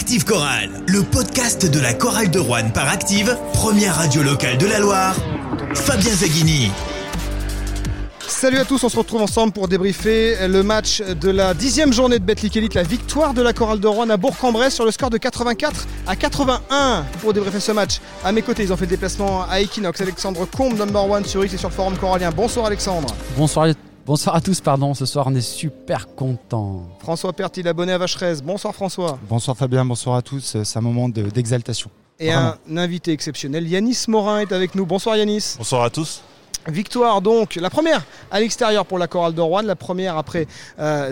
Active 0.00 0.24
Chorale, 0.24 0.70
le 0.86 1.02
podcast 1.02 1.68
de 1.68 1.80
la 1.80 1.92
chorale 1.92 2.30
de 2.30 2.38
Rouen 2.38 2.70
par 2.70 2.88
Active, 2.88 3.36
première 3.52 3.96
radio 3.96 4.22
locale 4.22 4.56
de 4.56 4.64
la 4.64 4.78
Loire. 4.78 5.16
Fabien 5.74 6.14
Zaghini. 6.14 6.70
Salut 8.20 8.58
à 8.58 8.64
tous, 8.64 8.84
on 8.84 8.88
se 8.88 8.96
retrouve 8.96 9.22
ensemble 9.22 9.52
pour 9.52 9.66
débriefer 9.66 10.46
le 10.46 10.62
match 10.62 11.02
de 11.02 11.30
la 11.30 11.52
dixième 11.52 11.92
journée 11.92 12.20
de 12.20 12.24
Betclic 12.24 12.56
Elite, 12.56 12.74
la 12.74 12.84
victoire 12.84 13.34
de 13.34 13.42
la 13.42 13.52
chorale 13.52 13.80
de 13.80 13.88
Rouen 13.88 14.08
à 14.08 14.16
Bourg-en-Bresse 14.16 14.76
sur 14.76 14.84
le 14.84 14.92
score 14.92 15.10
de 15.10 15.18
84 15.18 15.88
à 16.06 16.14
81 16.14 17.04
pour 17.20 17.32
débriefer 17.32 17.58
ce 17.58 17.72
match. 17.72 18.00
À 18.24 18.30
mes 18.30 18.42
côtés, 18.42 18.62
ils 18.62 18.72
ont 18.72 18.76
fait 18.76 18.84
le 18.86 18.90
déplacement 18.90 19.42
à 19.50 19.60
Equinox, 19.60 20.00
Alexandre 20.00 20.46
Combe, 20.46 20.78
number 20.78 21.10
one 21.10 21.24
sur 21.24 21.44
X 21.44 21.54
et 21.54 21.58
sur 21.58 21.70
le 21.70 21.74
forum 21.74 21.96
corallien. 21.98 22.30
Bonsoir 22.30 22.66
Alexandre. 22.66 23.08
Bonsoir, 23.36 23.66
bonsoir 24.08 24.34
à 24.36 24.40
tous, 24.40 24.60
pardon, 24.62 24.94
ce 24.94 25.04
soir 25.06 25.26
on 25.28 25.34
est 25.34 25.40
super 25.42 26.08
content. 26.14 26.82
François 27.00 27.32
Pertil, 27.34 27.68
abonné 27.68 27.92
à 27.92 27.98
Vacheresse. 27.98 28.42
Bonsoir 28.42 28.74
François. 28.74 29.18
Bonsoir 29.28 29.54
Fabien, 29.56 29.84
bonsoir 29.84 30.16
à 30.16 30.22
tous, 30.22 30.56
c'est 30.64 30.78
un 30.78 30.80
moment 30.82 31.08
de- 31.10 31.22
d'exaltation. 31.24 31.90
Et 32.18 32.32
un 32.32 32.56
invité 32.76 33.12
exceptionnel, 33.12 33.68
Yanis 33.68 34.06
Morin 34.08 34.40
est 34.40 34.50
avec 34.52 34.74
nous. 34.74 34.84
Bonsoir 34.86 35.16
Yanis. 35.16 35.54
Bonsoir 35.58 35.84
à 35.84 35.90
tous. 35.90 36.22
Victoire 36.66 37.20
donc, 37.22 37.54
la 37.54 37.70
première 37.70 38.02
à 38.30 38.40
l'extérieur 38.40 38.84
pour 38.86 38.98
la 38.98 39.06
chorale 39.06 39.34
de 39.34 39.40
Rouen, 39.40 39.62
la 39.62 39.76
première 39.76 40.16
après 40.16 40.46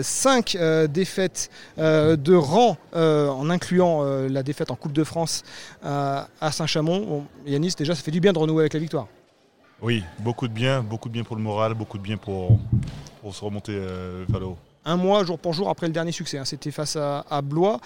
5 0.01 0.57
défaites 0.89 1.49
euh, 1.79 2.15
de 2.17 2.35
rang 2.35 2.77
euh, 2.95 3.29
en 3.29 3.49
incluant 3.49 4.03
euh, 4.03 4.27
la 4.27 4.43
défaite 4.43 4.69
en 4.71 4.75
Coupe 4.75 4.91
de 4.93 5.03
France 5.05 5.43
euh, 5.85 6.21
à 6.41 6.51
Saint-Chamond. 6.51 6.99
Bon, 7.07 7.23
Yanis, 7.45 7.73
déjà 7.77 7.95
ça 7.95 8.01
fait 8.01 8.11
du 8.11 8.19
bien 8.19 8.33
de 8.33 8.39
renouer 8.39 8.63
avec 8.63 8.73
la 8.73 8.79
victoire. 8.81 9.07
Oui, 9.81 10.03
beaucoup 10.19 10.47
de 10.47 10.53
bien, 10.53 10.81
beaucoup 10.81 11.07
de 11.07 11.13
bien 11.13 11.23
pour 11.23 11.35
le 11.35 11.41
moral, 11.41 11.75
beaucoup 11.75 11.97
de 11.99 12.03
bien 12.03 12.17
pour, 12.17 12.59
se 13.31 13.43
remonter 13.43 13.73
euh, 13.75 14.25
vers 14.27 14.39
le 14.39 14.45
haut. 14.47 14.57
Un 14.85 14.95
mois 14.95 15.23
jour 15.25 15.37
pour 15.37 15.53
jour 15.53 15.69
après 15.69 15.85
le 15.85 15.93
dernier 15.93 16.13
succès, 16.13 16.37
hein, 16.37 16.45
c'était 16.45 16.71
face 16.71 16.95
à, 16.95 17.41
Blois. 17.43 17.79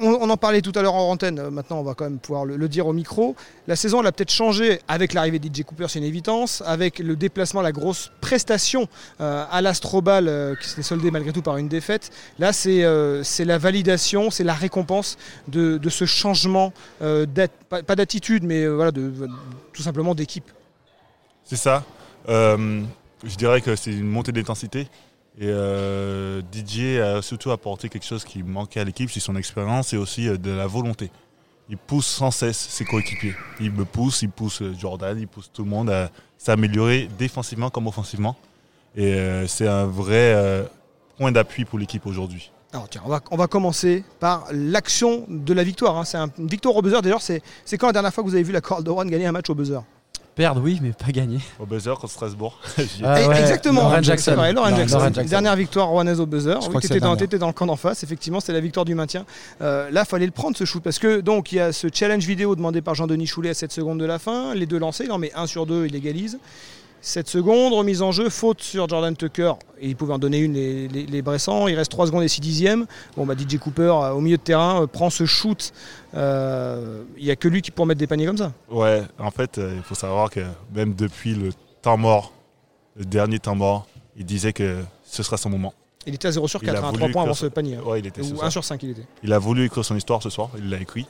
On, 0.00 0.08
on 0.20 0.30
en 0.30 0.36
parlait 0.36 0.60
tout 0.60 0.72
à 0.74 0.82
l'heure 0.82 0.94
en 0.94 1.10
antenne, 1.10 1.38
euh, 1.38 1.50
maintenant 1.50 1.80
on 1.80 1.82
va 1.82 1.94
quand 1.94 2.04
même 2.04 2.18
pouvoir 2.18 2.44
le, 2.44 2.68
dire 2.68 2.86
au 2.86 2.92
micro. 2.92 3.34
La 3.66 3.74
saison 3.74 4.00
elle 4.00 4.06
a 4.06 4.12
peut-être 4.12 4.30
changé 4.30 4.80
avec 4.86 5.14
l'arrivée 5.14 5.38
de 5.38 5.48
DJ 5.48 5.64
Cooper, 5.64 5.86
c'est 5.88 5.98
une 5.98 6.04
évidence, 6.04 6.62
avec 6.64 6.98
le 6.98 7.16
déplacement, 7.16 7.60
la 7.60 7.72
grosse 7.72 8.12
prestation 8.20 8.86
euh, 9.20 9.44
à 9.50 9.60
l'Astrobal 9.62 10.28
euh, 10.28 10.54
qui 10.54 10.68
s'était 10.68 10.82
soldée 10.82 11.10
malgré 11.10 11.32
tout 11.32 11.42
par 11.42 11.56
une 11.56 11.68
défaite. 11.68 12.10
Là 12.38 12.52
c'est 12.52 12.84
euh, 12.84 13.24
la 13.40 13.58
validation, 13.58 14.30
c'est 14.30 14.44
la 14.44 14.54
récompense 14.54 15.18
de, 15.48 15.80
ce 15.88 16.04
changement, 16.04 16.72
euh, 17.02 17.26
pas, 17.68 17.82
pas 17.82 17.96
d'attitude, 17.96 18.44
mais 18.44 18.62
euh, 18.62 18.74
voilà, 18.74 18.92
tout 18.92 19.82
simplement 19.82 20.14
d'équipe. 20.14 20.50
C'est 21.44 21.56
ça. 21.56 21.84
Euh, 22.28 22.82
je 23.24 23.36
dirais 23.36 23.60
que 23.60 23.76
c'est 23.76 23.92
une 23.92 24.08
montée 24.08 24.32
d'intensité. 24.32 24.88
Et 25.38 25.46
euh, 25.48 26.42
DJ 26.52 26.98
a 27.00 27.22
surtout 27.22 27.50
apporté 27.50 27.88
quelque 27.88 28.04
chose 28.06 28.24
qui 28.24 28.42
manquait 28.42 28.80
à 28.80 28.84
l'équipe, 28.84 29.10
c'est 29.10 29.20
son 29.20 29.34
expérience 29.36 29.92
et 29.94 29.96
aussi 29.96 30.28
euh, 30.28 30.36
de 30.36 30.50
la 30.50 30.66
volonté. 30.66 31.10
Il 31.70 31.78
pousse 31.78 32.06
sans 32.06 32.30
cesse 32.30 32.58
ses 32.58 32.84
coéquipiers. 32.84 33.34
Il 33.60 33.70
me 33.72 33.84
pousse, 33.86 34.20
il 34.22 34.28
pousse 34.28 34.62
Jordan, 34.78 35.18
il 35.18 35.26
pousse 35.28 35.50
tout 35.52 35.64
le 35.64 35.70
monde 35.70 35.88
à 35.90 36.10
s'améliorer 36.36 37.08
défensivement 37.18 37.70
comme 37.70 37.86
offensivement. 37.86 38.36
Et 38.94 39.16
c'est 39.46 39.68
un 39.68 39.86
vrai 39.86 40.68
point 41.16 41.32
d'appui 41.32 41.64
pour 41.64 41.78
l'équipe 41.78 42.04
aujourd'hui. 42.04 42.50
Alors 42.74 42.88
tiens, 42.90 43.00
on 43.06 43.08
va, 43.08 43.20
on 43.30 43.36
va 43.36 43.46
commencer 43.46 44.04
par 44.20 44.44
l'action 44.52 45.24
de 45.30 45.54
la 45.54 45.62
victoire. 45.64 45.96
hein. 45.96 46.04
C'est 46.04 46.18
un- 46.18 46.28
une 46.36 46.46
victoire 46.48 46.76
au 46.76 46.82
buzzer. 46.82 47.00
D'ailleurs, 47.00 47.22
c'est 47.22 47.40
quand 47.78 47.86
la 47.86 47.92
dernière 47.94 48.12
fois 48.12 48.22
que 48.22 48.28
vous 48.28 48.34
avez 48.34 48.42
vu 48.44 48.52
la 48.52 48.60
Rouen 48.62 49.06
gagner 49.06 49.24
un 49.26 49.32
match 49.32 49.48
au 49.48 49.54
buzzer? 49.54 49.80
Perdre, 50.34 50.62
oui, 50.62 50.78
mais 50.80 50.92
pas 50.92 51.12
gagner. 51.12 51.40
Au 51.60 51.66
buzzer 51.66 51.94
contre 51.98 52.12
Strasbourg. 52.12 52.58
Ah 53.04 53.28
ouais, 53.28 53.40
Exactement, 53.40 53.82
Lauren 53.82 53.96
C'est 53.98 54.04
Jackson. 54.04 54.34
vrai, 54.34 54.52
Lauren 54.52 54.70
Non, 54.70 54.76
Jackson. 54.78 54.96
Lauren 54.96 55.12
Jackson. 55.12 55.30
Dernière 55.30 55.56
victoire 55.56 55.88
rouennaise 55.88 56.20
au 56.20 56.26
buzzer. 56.26 56.58
Oui, 56.70 56.76
c'est 56.80 56.94
la 56.94 57.00
dans, 57.00 57.46
le 57.48 57.52
camp 57.52 57.66
d'en 57.66 57.76
face. 57.76 58.02
Effectivement, 58.02 58.40
c'était 58.40 58.54
la 58.54 58.60
victoire 58.60 58.86
du 58.86 58.94
maintien. 58.94 59.26
Euh, 59.60 59.90
là, 59.90 60.04
fallait 60.06 60.24
le 60.26 60.32
prendre 60.32 60.56
ce 60.56 60.64
shoot 60.64 60.82
parce 60.82 60.98
que 60.98 61.20
donc 61.20 61.52
il 61.52 61.56
y 61.56 61.60
a 61.60 61.72
ce 61.72 61.88
challenge 61.92 62.24
vidéo 62.26 62.56
demandé 62.56 62.80
par 62.80 62.94
Jean-Denis 62.94 63.26
Choulet 63.26 63.50
à 63.50 63.54
7 63.54 63.72
secondes 63.72 64.00
de 64.00 64.06
la 64.06 64.18
fin. 64.18 64.54
Les 64.54 64.66
deux 64.66 64.78
lancés, 64.78 65.04
il 65.04 65.12
en 65.12 65.18
met 65.18 65.32
1 65.34 65.46
sur 65.46 65.66
2, 65.66 65.86
il 65.86 65.94
égalise. 65.94 66.38
7 67.04 67.26
secondes, 67.28 67.72
remise 67.72 68.00
en 68.00 68.12
jeu, 68.12 68.30
faute 68.30 68.62
sur 68.62 68.88
Jordan 68.88 69.16
Tucker. 69.16 69.54
Et 69.80 69.88
il 69.88 69.96
pouvait 69.96 70.14
en 70.14 70.18
donner 70.20 70.38
une, 70.38 70.54
les, 70.54 70.86
les, 70.86 71.04
les 71.04 71.20
Bressans. 71.22 71.66
Il 71.66 71.74
reste 71.74 71.90
3 71.90 72.06
secondes 72.06 72.22
et 72.22 72.28
6 72.28 72.40
dixièmes. 72.40 72.86
Bon, 73.16 73.26
bah, 73.26 73.34
DJ 73.36 73.58
Cooper, 73.58 73.82
euh, 73.92 74.12
au 74.12 74.20
milieu 74.20 74.36
de 74.36 74.42
terrain, 74.42 74.82
euh, 74.82 74.86
prend 74.86 75.10
ce 75.10 75.26
shoot. 75.26 75.72
Euh, 76.14 77.02
Il 77.18 77.24
n'y 77.24 77.30
a 77.32 77.36
que 77.36 77.48
lui 77.48 77.60
qui 77.60 77.70
pourra 77.72 77.86
mettre 77.86 77.98
des 77.98 78.06
paniers 78.06 78.26
comme 78.26 78.38
ça. 78.38 78.52
Ouais, 78.70 79.02
en 79.18 79.30
fait, 79.32 79.58
il 79.58 79.82
faut 79.82 79.94
savoir 79.96 80.30
que 80.30 80.40
même 80.74 80.94
depuis 80.94 81.34
le 81.34 81.50
temps 81.82 81.96
mort, 81.96 82.32
le 82.96 83.04
dernier 83.04 83.38
temps 83.40 83.56
mort, 83.56 83.86
il 84.16 84.24
disait 84.24 84.52
que 84.52 84.82
ce 85.04 85.22
sera 85.22 85.36
son 85.36 85.50
moment. 85.50 85.74
Il 86.06 86.14
était 86.14 86.28
à 86.28 86.32
0 86.32 86.46
sur 86.48 86.62
Il 86.62 86.70
a 86.70 86.74
4, 86.74 86.84
à 86.84 86.86
voulu 86.90 86.98
3 86.98 87.08
points 87.10 87.22
que 87.22 87.26
avant 87.28 87.34
ce- 87.34 87.46
panier. 87.46 87.76
hein. 87.76 87.82
Ouais, 87.84 87.98
il 88.00 88.06
était 88.06 88.20
Ou 88.20 88.24
soir. 88.36 88.44
1 88.44 88.50
sur 88.50 88.64
5, 88.64 88.82
il 88.84 88.90
était. 88.90 89.06
Il 89.22 89.32
a 89.32 89.38
voulu 89.38 89.64
écrire 89.64 89.84
son 89.84 89.96
histoire 89.96 90.22
ce 90.22 90.30
soir, 90.30 90.50
il 90.58 90.68
l'a 90.70 90.80
écrit, 90.80 91.06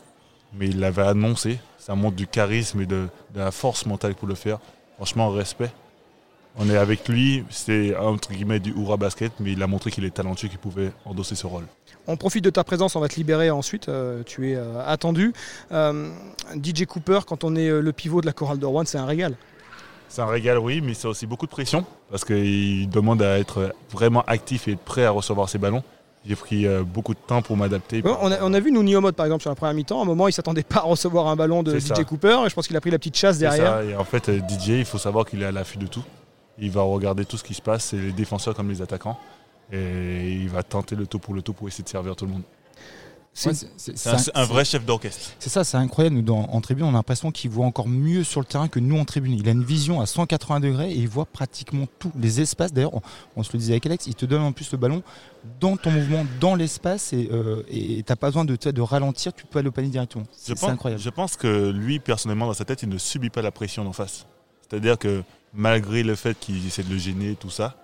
mais 0.54 0.68
il 0.68 0.80
l'avait 0.80 1.02
annoncé. 1.02 1.58
Ça 1.78 1.94
montre 1.94 2.16
du 2.16 2.26
charisme 2.26 2.80
et 2.80 2.86
de, 2.86 3.08
de 3.34 3.38
la 3.38 3.50
force 3.50 3.84
mentale 3.86 4.14
pour 4.14 4.28
le 4.28 4.34
faire. 4.34 4.58
Franchement, 5.02 5.30
respect. 5.30 5.72
On 6.56 6.70
est 6.70 6.76
avec 6.76 7.08
lui, 7.08 7.42
c'est 7.50 7.96
entre 7.96 8.30
guillemets 8.30 8.60
du 8.60 8.72
Oura 8.72 8.96
basket, 8.96 9.32
mais 9.40 9.50
il 9.50 9.60
a 9.60 9.66
montré 9.66 9.90
qu'il 9.90 10.04
est 10.04 10.14
talentueux, 10.14 10.46
qu'il 10.46 10.60
pouvait 10.60 10.92
endosser 11.04 11.34
ce 11.34 11.44
rôle. 11.44 11.64
On 12.06 12.16
profite 12.16 12.44
de 12.44 12.50
ta 12.50 12.62
présence, 12.62 12.94
on 12.94 13.00
va 13.00 13.08
te 13.08 13.16
libérer 13.16 13.50
ensuite. 13.50 13.88
euh, 13.88 14.22
tu 14.24 14.52
es 14.52 14.54
euh, 14.54 14.80
attendu. 14.86 15.32
Euh, 15.72 16.08
DJ 16.54 16.84
Cooper, 16.84 17.18
quand 17.26 17.42
on 17.42 17.56
est 17.56 17.68
le 17.68 17.92
pivot 17.92 18.20
de 18.20 18.26
la 18.26 18.32
chorale 18.32 18.60
de 18.60 18.66
Rouen, 18.66 18.84
c'est 18.84 18.96
un 18.96 19.04
régal. 19.04 19.34
C'est 20.08 20.22
un 20.22 20.26
régal, 20.26 20.56
oui, 20.60 20.80
mais 20.80 20.94
c'est 20.94 21.08
aussi 21.08 21.26
beaucoup 21.26 21.46
de 21.46 21.50
pression 21.50 21.84
parce 22.08 22.24
qu'il 22.24 22.88
demande 22.88 23.22
à 23.22 23.40
être 23.40 23.74
vraiment 23.90 24.22
actif 24.28 24.68
et 24.68 24.76
prêt 24.76 25.04
à 25.04 25.10
recevoir 25.10 25.48
ses 25.48 25.58
ballons. 25.58 25.82
J'ai 26.24 26.36
pris 26.36 26.66
euh, 26.66 26.84
beaucoup 26.84 27.14
de 27.14 27.18
temps 27.18 27.42
pour 27.42 27.56
m'adapter. 27.56 28.00
Ouais, 28.00 28.12
on, 28.20 28.30
a, 28.30 28.42
on 28.42 28.54
a 28.54 28.60
vu 28.60 28.70
Nouni 28.70 28.94
Omod 28.94 29.14
par 29.14 29.26
exemple 29.26 29.42
sur 29.42 29.50
la 29.50 29.56
première 29.56 29.74
mi-temps. 29.74 29.98
À 29.98 30.02
un 30.02 30.06
moment, 30.06 30.28
il 30.28 30.32
s'attendait 30.32 30.62
pas 30.62 30.78
à 30.80 30.82
recevoir 30.82 31.26
un 31.26 31.34
ballon 31.34 31.62
de 31.64 31.76
DJ 31.78 31.88
ça. 31.88 32.04
Cooper. 32.04 32.42
Et 32.46 32.48
je 32.48 32.54
pense 32.54 32.66
qu'il 32.68 32.76
a 32.76 32.80
pris 32.80 32.90
la 32.90 32.98
petite 32.98 33.16
chasse 33.16 33.38
derrière. 33.38 33.72
ça, 33.72 33.84
Et 33.84 33.96
en 33.96 34.04
fait, 34.04 34.28
euh, 34.28 34.38
DJ, 34.48 34.68
il 34.68 34.84
faut 34.84 34.98
savoir 34.98 35.26
qu'il 35.26 35.42
est 35.42 35.46
à 35.46 35.52
l'affût 35.52 35.78
de 35.78 35.86
tout. 35.86 36.04
Il 36.58 36.70
va 36.70 36.82
regarder 36.82 37.24
tout 37.24 37.36
ce 37.36 37.42
qui 37.44 37.54
se 37.54 37.62
passe, 37.62 37.86
c'est 37.86 37.96
les 37.96 38.12
défenseurs 38.12 38.54
comme 38.54 38.68
les 38.68 38.82
attaquants. 38.82 39.18
Et 39.72 40.32
il 40.32 40.48
va 40.48 40.62
tenter 40.62 40.94
le 40.94 41.06
tout 41.06 41.18
pour 41.18 41.34
le 41.34 41.42
tout 41.42 41.54
pour 41.54 41.66
essayer 41.66 41.82
de 41.82 41.88
servir 41.88 42.14
tout 42.14 42.26
le 42.26 42.32
monde. 42.32 42.42
C'est- 43.34 43.50
Ouais, 43.50 44.30
un, 44.34 44.44
vrai 44.44 44.64
chef 44.64 44.84
d'orchestre. 44.84 45.30
C'est 45.38 45.48
ça, 45.48 45.64
c'est 45.64 45.78
incroyable. 45.78 46.16
Nous, 46.16 46.22
dans- 46.22 46.44
en 46.50 46.60
tribune, 46.60 46.84
on 46.84 46.90
a 46.90 46.92
l'impression 46.92 47.30
qu'il 47.32 47.50
voit 47.50 47.64
encore 47.64 47.88
mieux 47.88 48.24
sur 48.24 48.40
le 48.40 48.46
terrain 48.46 48.68
que 48.68 48.78
nous 48.78 48.98
en 48.98 49.06
tribune. 49.06 49.32
Il 49.32 49.48
a 49.48 49.52
une 49.52 49.64
vision 49.64 50.02
à 50.02 50.06
180 50.06 50.60
degrés 50.60 50.90
et 50.90 50.96
il 50.98 51.08
voit 51.08 51.24
pratiquement 51.24 51.86
tous 51.98 52.12
les 52.18 52.42
espaces. 52.42 52.74
D'ailleurs, 52.74 52.92
on, 52.94 53.00
on 53.36 53.42
se 53.42 53.52
le 53.54 53.58
disait 53.58 53.72
avec 53.72 53.86
Alex, 53.86 54.06
il 54.06 54.14
te 54.14 54.26
donne 54.26 54.42
en 54.42 54.52
plus 54.52 54.70
le 54.70 54.76
ballon 54.76 55.02
dans 55.60 55.78
ton 55.78 55.90
mouvement, 55.90 56.26
dans 56.40 56.54
l'espace 56.54 57.14
et 57.14 57.30
euh, 57.32 57.62
et 57.70 58.02
t'as 58.02 58.16
pas 58.16 58.26
besoin 58.28 58.44
de, 58.44 58.54
tu 58.54 58.70
de 58.70 58.80
ralentir, 58.82 59.32
tu 59.32 59.46
peux 59.46 59.60
aller 59.60 59.68
au 59.68 59.72
panier 59.72 59.88
directement. 59.88 60.24
Je 60.46 60.52
C'est 60.54 60.64
incroyable. 60.66 61.02
je 61.02 61.10
pense 61.10 61.36
que 61.36 61.70
lui, 61.70 62.00
personnellement, 62.00 62.46
dans 62.46 62.52
sa 62.54 62.66
tête, 62.66 62.82
il 62.82 62.90
ne 62.90 62.98
subit 62.98 63.30
pas 63.30 63.40
la 63.42 63.50
pression 63.50 63.82
d'en 63.82 63.94
face. 63.94 64.26
C'est-à-dire 64.68 64.98
que 64.98 65.22
malgré 65.54 66.02
le 66.02 66.14
fait 66.16 66.38
qu'il 66.38 66.64
essaie 66.66 66.82
de 66.82 66.90
le 66.90 66.98
gêner, 66.98 67.34
tout 67.34 67.50
ça, 67.50 67.76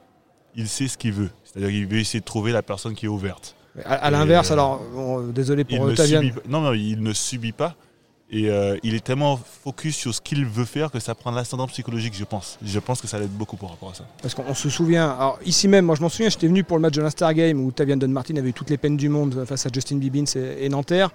il 0.54 0.68
sait 0.68 0.88
ce 0.88 0.98
qu'il 0.98 1.12
veut. 1.12 1.30
C'est-à-dire 1.44 1.70
qu'il 1.70 1.86
veut 1.86 1.98
essayer 1.98 2.20
de 2.20 2.24
trouver 2.26 2.52
la 2.52 2.62
personne 2.62 2.94
qui 2.94 3.06
est 3.06 3.08
ouverte. 3.08 3.54
À, 3.84 3.94
à 3.94 4.10
l'inverse, 4.10 4.50
euh, 4.50 4.54
alors, 4.54 4.80
bon, 4.94 5.20
désolé 5.28 5.64
pour 5.64 5.76
subit 5.96 6.30
pas- 6.32 6.40
non, 6.48 6.60
non, 6.60 6.72
il 6.74 7.02
ne 7.02 7.12
subit 7.12 7.52
pas. 7.52 7.74
Et 8.30 8.50
euh, 8.50 8.76
il 8.82 8.94
est 8.94 9.02
tellement 9.02 9.40
focus 9.64 9.96
sur 9.96 10.14
ce 10.14 10.20
qu'il 10.20 10.44
veut 10.44 10.66
faire 10.66 10.90
que 10.90 11.00
ça 11.00 11.14
prend 11.14 11.30
l'ascendant 11.30 11.66
psychologique, 11.66 12.12
je 12.14 12.24
pense. 12.24 12.58
Je 12.62 12.78
pense 12.78 13.00
que 13.00 13.06
ça 13.06 13.18
l'aide 13.18 13.30
beaucoup 13.30 13.56
par 13.56 13.70
rapport 13.70 13.88
à 13.90 13.94
ça. 13.94 14.04
Parce 14.20 14.34
qu'on 14.34 14.44
on 14.46 14.52
se 14.52 14.68
souvient, 14.68 15.12
alors 15.12 15.38
ici 15.46 15.66
même, 15.66 15.86
moi 15.86 15.94
je 15.94 16.02
m'en 16.02 16.10
souviens, 16.10 16.28
j'étais 16.28 16.46
venu 16.46 16.62
pour 16.62 16.76
le 16.76 16.82
match 16.82 16.92
de 16.92 17.00
l'Instar 17.00 17.32
Game 17.32 17.58
où 17.58 17.72
Tavian 17.72 17.96
Don 17.96 18.08
Martin 18.08 18.36
avait 18.36 18.50
eu 18.50 18.52
toutes 18.52 18.68
les 18.68 18.76
peines 18.76 18.98
du 18.98 19.08
monde 19.08 19.46
face 19.46 19.64
à 19.64 19.70
Justin 19.72 19.96
Bibbins 19.96 20.24
et, 20.36 20.66
et 20.66 20.68
Nanterre. 20.68 21.10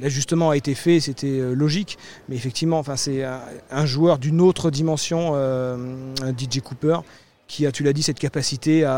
L'ajustement 0.00 0.48
a 0.50 0.56
été 0.56 0.74
fait, 0.74 0.98
c'était 1.00 1.26
euh, 1.26 1.52
logique, 1.54 1.98
mais 2.30 2.36
effectivement, 2.36 2.78
enfin, 2.78 2.96
c'est 2.96 3.22
un, 3.22 3.40
un 3.70 3.84
joueur 3.84 4.18
d'une 4.18 4.40
autre 4.40 4.70
dimension, 4.70 5.32
euh, 5.34 5.76
un 6.22 6.30
DJ 6.32 6.60
Cooper, 6.60 6.98
qui 7.46 7.66
a, 7.66 7.72
tu 7.72 7.82
l'as 7.82 7.92
dit, 7.92 8.02
cette 8.02 8.18
capacité 8.18 8.84
à, 8.84 8.94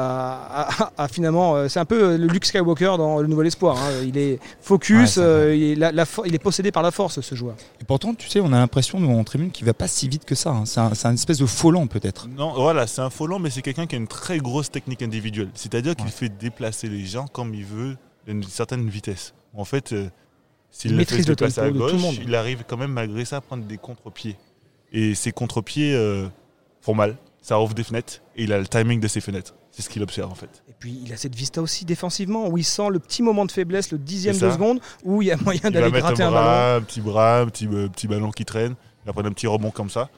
à- 0.78 0.92
à 0.96 1.08
finalement, 1.08 1.56
euh, 1.56 1.68
c'est 1.68 1.80
un 1.80 1.84
peu 1.84 2.10
euh, 2.12 2.16
le 2.18 2.26
Luke 2.28 2.44
Skywalker 2.44 2.94
dans 2.96 3.18
le 3.20 3.26
Nouvel 3.26 3.48
Espoir. 3.48 3.76
hein. 3.76 3.90
Il 4.06 4.16
est 4.16 4.38
focus, 4.60 5.16
euh, 5.18 5.52
il, 5.54 5.62
est 5.62 5.74
la- 5.74 5.90
la 5.92 6.04
fo- 6.04 6.22
il 6.24 6.34
est 6.34 6.38
possédé 6.38 6.70
par 6.70 6.82
la 6.84 6.90
force, 6.92 7.20
ce 7.20 7.34
joueur. 7.34 7.56
Et 7.80 7.84
pourtant, 7.84 8.14
tu 8.14 8.28
sais, 8.28 8.40
on 8.40 8.46
a 8.52 8.58
l'impression, 8.58 9.00
nous, 9.00 9.10
en 9.10 9.24
tribune, 9.24 9.50
qu'il 9.50 9.66
va 9.66 9.74
pas 9.74 9.88
si 9.88 10.08
vite 10.08 10.24
que 10.24 10.34
ça. 10.36 10.50
hein. 10.50 10.64
C'est 10.64 10.78
un, 11.06 11.12
espèce 11.14 11.38
de 11.38 11.46
faux 11.46 11.72
peut-être. 11.90 12.28
Non, 12.28 12.52
voilà, 12.54 12.86
c'est 12.86 13.00
un 13.00 13.10
faux 13.10 13.26
lent, 13.26 13.40
mais 13.40 13.50
c'est 13.50 13.62
quelqu'un 13.62 13.86
qui 13.86 13.96
a 13.96 13.98
une 13.98 14.06
très 14.06 14.38
grosse 14.38 14.70
technique 14.70 15.02
individuelle. 15.02 15.48
C'est-à-dire 15.54 15.96
qu'il 15.96 16.04
Ouais. 16.06 16.10
fait 16.12 16.28
déplacer 16.28 16.88
les 16.88 17.04
gens 17.04 17.26
comme 17.26 17.52
il 17.54 17.64
veut 17.64 17.96
à 18.28 18.30
une 18.30 18.44
certaine 18.44 18.88
vitesse. 18.88 19.34
En 19.54 19.64
fait, 19.64 19.92
euh, 19.92 20.08
s'il 20.70 20.92
Il 20.92 20.94
le 20.94 20.98
maîtrise 20.98 21.24
fait 21.26 21.32
déplacer 21.32 21.60
à 21.60 21.64
tempo 21.64 21.74
de 21.74 21.78
tout 21.80 21.86
le 21.86 21.92
gauche, 21.94 22.02
monde. 22.02 22.14
il 22.22 22.34
arrive 22.36 22.62
quand 22.68 22.76
même 22.76 22.92
malgré 22.92 23.24
ça 23.24 23.38
à 23.38 23.40
prendre 23.40 23.64
des 23.64 23.78
contre-pieds. 23.78 24.36
Et 24.92 25.14
ces 25.16 25.32
contre-pieds 25.32 25.92
euh, 25.94 26.28
font 26.80 26.94
mal. 26.94 27.16
Ça 27.46 27.60
ouvre 27.60 27.74
des 27.74 27.84
fenêtres 27.84 28.22
et 28.34 28.42
il 28.42 28.52
a 28.52 28.58
le 28.58 28.66
timing 28.66 28.98
de 28.98 29.06
ses 29.06 29.20
fenêtres. 29.20 29.54
C'est 29.70 29.82
ce 29.82 29.88
qu'il 29.88 30.02
observe 30.02 30.32
en 30.32 30.34
fait. 30.34 30.64
Et 30.68 30.72
puis 30.76 31.00
il 31.04 31.12
a 31.12 31.16
cette 31.16 31.36
vista 31.36 31.62
aussi 31.62 31.84
défensivement 31.84 32.48
où 32.48 32.58
il 32.58 32.64
sent 32.64 32.88
le 32.90 32.98
petit 32.98 33.22
moment 33.22 33.44
de 33.44 33.52
faiblesse, 33.52 33.92
le 33.92 33.98
dixième 33.98 34.36
de 34.36 34.50
seconde, 34.50 34.80
où 35.04 35.22
il 35.22 35.28
y 35.28 35.30
a 35.30 35.36
moyen 35.36 35.70
d'aller 35.70 35.92
mettre 35.92 36.06
un 36.06 36.08
gratter 36.08 36.22
un 36.24 36.32
ballon. 36.32 36.42
bras, 36.42 36.74
un 36.74 36.80
petit 36.80 37.00
bras, 37.00 37.40
un 37.42 37.46
petit, 37.46 37.68
euh, 37.68 37.86
petit 37.88 38.08
ballon 38.08 38.32
qui 38.32 38.44
traîne. 38.44 38.74
Il 39.04 39.06
va 39.06 39.12
prendre 39.12 39.28
un 39.28 39.32
petit 39.32 39.46
rebond 39.46 39.70
comme 39.70 39.90
ça. 39.90 40.08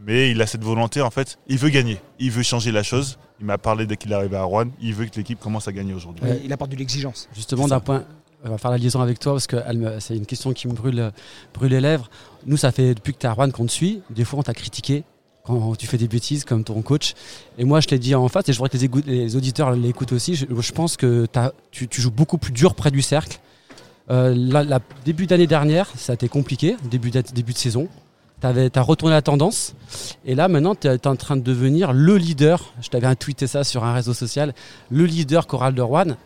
Mais 0.00 0.30
il 0.30 0.40
a 0.40 0.46
cette 0.46 0.62
volonté, 0.62 1.00
en 1.00 1.10
fait, 1.10 1.40
il 1.48 1.58
veut 1.58 1.70
gagner. 1.70 2.00
Il 2.20 2.30
veut 2.30 2.44
changer 2.44 2.70
la 2.70 2.84
chose. 2.84 3.18
Il 3.40 3.46
m'a 3.46 3.58
parlé 3.58 3.86
dès 3.86 3.96
qu'il 3.96 4.12
est 4.12 4.14
arrivé 4.14 4.36
à 4.36 4.44
Rouen. 4.44 4.66
Il 4.80 4.94
veut 4.94 5.06
que 5.06 5.16
l'équipe 5.16 5.40
commence 5.40 5.66
à 5.66 5.72
gagner 5.72 5.92
aujourd'hui. 5.92 6.24
Ouais, 6.24 6.40
Il 6.44 6.52
apporte 6.52 6.70
de 6.70 6.76
l'exigence. 6.76 7.28
Justement, 7.34 7.66
d'un 7.66 7.80
point, 7.80 8.04
on 8.44 8.50
va 8.50 8.58
faire 8.58 8.70
la 8.70 8.78
liaison 8.78 9.00
avec 9.00 9.18
toi 9.18 9.32
parce 9.32 9.48
que 9.48 9.56
c'est 9.98 10.16
une 10.16 10.26
question 10.26 10.52
qui 10.52 10.68
me 10.68 10.74
brûle, 10.74 11.10
brûle 11.52 11.72
les 11.72 11.80
lèvres. 11.80 12.08
Nous, 12.44 12.58
ça 12.58 12.70
fait 12.70 12.94
depuis 12.94 13.12
que 13.12 13.18
tu 13.18 13.26
as 13.26 13.32
Rouen 13.32 13.50
qu'on 13.50 13.66
te 13.66 13.72
suit. 13.72 14.02
Des 14.10 14.24
fois, 14.24 14.38
on 14.38 14.44
t'a 14.44 14.54
critiqué 14.54 15.02
quand 15.46 15.76
tu 15.76 15.86
fais 15.86 15.98
des 15.98 16.08
bêtises 16.08 16.44
comme 16.44 16.64
ton 16.64 16.82
coach. 16.82 17.14
Et 17.58 17.64
moi, 17.64 17.80
je 17.80 17.88
l'ai 17.88 17.98
dit 17.98 18.14
en 18.14 18.26
face 18.28 18.48
et 18.48 18.52
je 18.52 18.58
voudrais 18.58 18.76
que 18.76 18.98
les, 19.06 19.36
auditeurs 19.36 19.70
l'écoutent 19.72 20.12
aussi. 20.12 20.34
Je, 20.34 20.46
je 20.58 20.72
pense 20.72 20.96
que 20.96 21.26
tu, 21.70 21.86
tu 21.88 22.00
joues 22.00 22.10
beaucoup 22.10 22.38
plus 22.38 22.52
dur 22.52 22.74
près 22.74 22.90
du 22.90 23.02
cercle. 23.02 23.38
Euh, 24.10 24.34
la, 24.36 24.62
la- 24.64 24.80
début 25.04 25.26
d'année 25.26 25.46
dernière, 25.46 25.88
ça 25.96 26.12
a 26.12 26.14
été 26.14 26.28
compliqué, 26.28 26.76
début 26.90 27.10
de, 27.10 27.22
début 27.34 27.52
de 27.52 27.58
saison. 27.58 27.88
Tu 28.40 28.46
as 28.46 28.82
retourné 28.82 29.14
la 29.14 29.22
tendance. 29.22 29.74
Et 30.24 30.34
là, 30.34 30.46
maintenant, 30.48 30.74
tu 30.74 30.86
es 30.88 31.06
en 31.06 31.16
train 31.16 31.36
de 31.36 31.42
devenir 31.42 31.92
le 31.92 32.16
leader. 32.16 32.72
Je 32.82 32.88
t'avais 32.88 33.12
tweeté 33.16 33.46
ça 33.46 33.64
sur 33.64 33.82
un 33.84 33.94
réseau 33.94 34.14
social. 34.14 34.54
Le 34.90 35.04
leader 35.06 35.46
choral 35.46 35.74
de 35.74 35.82
Rouen, 35.82 36.16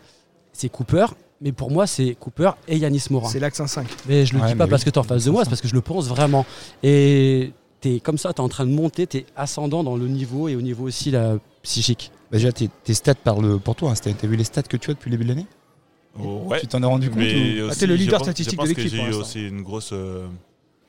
c'est 0.51 0.69
Cooper. 0.69 1.05
Mais 1.43 1.51
pour 1.53 1.71
moi, 1.71 1.87
c'est 1.87 2.15
Cooper 2.19 2.51
et 2.67 2.77
Yanis 2.77 3.05
Morin. 3.09 3.29
C'est 3.29 3.39
l'axe 3.39 3.65
5. 3.65 3.87
Mais 4.07 4.25
je 4.27 4.35
le 4.35 4.41
Ouais, 4.41 4.49
dis 4.49 4.55
pas 4.55 4.67
parce 4.67 4.81
oui. 4.83 4.85
que 4.85 4.89
tu 4.91 4.95
es 4.95 4.99
en 4.99 5.03
face 5.03 5.25
de 5.25 5.31
moi, 5.31 5.43
c'est 5.43 5.49
parce 5.49 5.61
que 5.61 5.67
je 5.67 5.73
le 5.73 5.81
pense 5.81 6.07
vraiment. 6.07 6.45
Et 6.83 7.51
tu 7.81 7.95
es 7.95 7.99
comme 7.99 8.17
ça, 8.17 8.33
tu 8.33 8.37
es 8.37 8.43
en 8.43 8.49
train 8.49 8.65
de 8.65 8.71
monter, 8.71 9.07
tu 9.07 9.17
es 9.17 9.25
ascendant 9.35 9.83
dans 9.83 9.95
le 9.95 10.07
niveau 10.07 10.47
et 10.47 10.55
au 10.55 10.61
niveau 10.61 10.85
aussi 10.87 11.11
là, 11.11 11.35
psychique. 11.63 12.11
Bah, 12.31 12.37
déjà, 12.37 12.51
tes, 12.51 12.69
tes 12.83 12.93
stats 12.93 13.15
parlent 13.15 13.59
pour 13.59 13.75
toi. 13.75 13.91
hein. 13.91 13.93
T'as 14.01 14.13
t'as 14.13 14.27
vu 14.27 14.35
les 14.35 14.43
stats 14.43 14.63
que 14.63 14.77
tu 14.77 14.91
as 14.91 14.93
depuis 14.93 15.09
le 15.09 15.17
début 15.17 15.25
de 15.29 15.35
l'année? 15.35 15.47
Oh, 16.19 16.43
ouais. 16.45 16.59
Tu 16.59 16.67
t'en 16.67 16.81
es 16.81 16.85
rendu 16.85 17.09
compte 17.09 17.19
ou- 17.19 17.61
aussi, 17.69 17.79
t'es 17.79 17.87
le 17.87 17.95
leader 17.95 18.19
pense- 18.19 18.27
statistique 18.27 18.53
je 18.53 18.57
pense 18.57 18.69
de 18.69 18.73
l'équipe, 18.75 18.91
J'ai 18.91 18.97
eu 19.01 19.05
l'instant. 19.05 19.21
aussi 19.21 19.47
une 19.47 19.61
grosse 19.61 19.91
euh, 19.93 20.27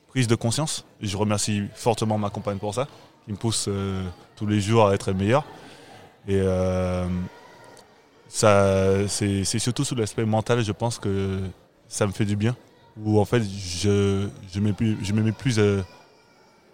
prise 0.09 0.27
de 0.27 0.35
conscience. 0.35 0.85
Je 1.01 1.15
remercie 1.17 1.63
fortement 1.75 2.17
ma 2.17 2.29
compagne 2.29 2.57
pour 2.57 2.73
ça, 2.73 2.87
qui 3.25 3.31
me 3.31 3.37
pousse 3.37 3.65
euh, 3.67 4.03
tous 4.35 4.45
les 4.45 4.59
jours 4.61 4.87
à 4.87 4.93
être 4.93 5.11
meilleur. 5.13 5.43
Et 6.27 6.35
euh, 6.39 7.05
ça, 8.27 9.07
c'est 9.07 9.43
surtout 9.59 9.83
sur 9.83 9.95
l'aspect 9.95 10.25
mental, 10.25 10.63
je 10.63 10.71
pense 10.71 10.97
que 10.97 11.39
ça 11.87 12.07
me 12.07 12.11
fait 12.11 12.25
du 12.25 12.35
bien. 12.35 12.55
Où 13.03 13.19
en 13.19 13.25
fait, 13.25 13.41
je, 13.43 14.27
je 14.53 14.59
mets 14.59 14.73
plus, 14.73 14.97
je 15.03 15.13
me 15.13 15.21
mets 15.21 15.31
plus 15.31 15.59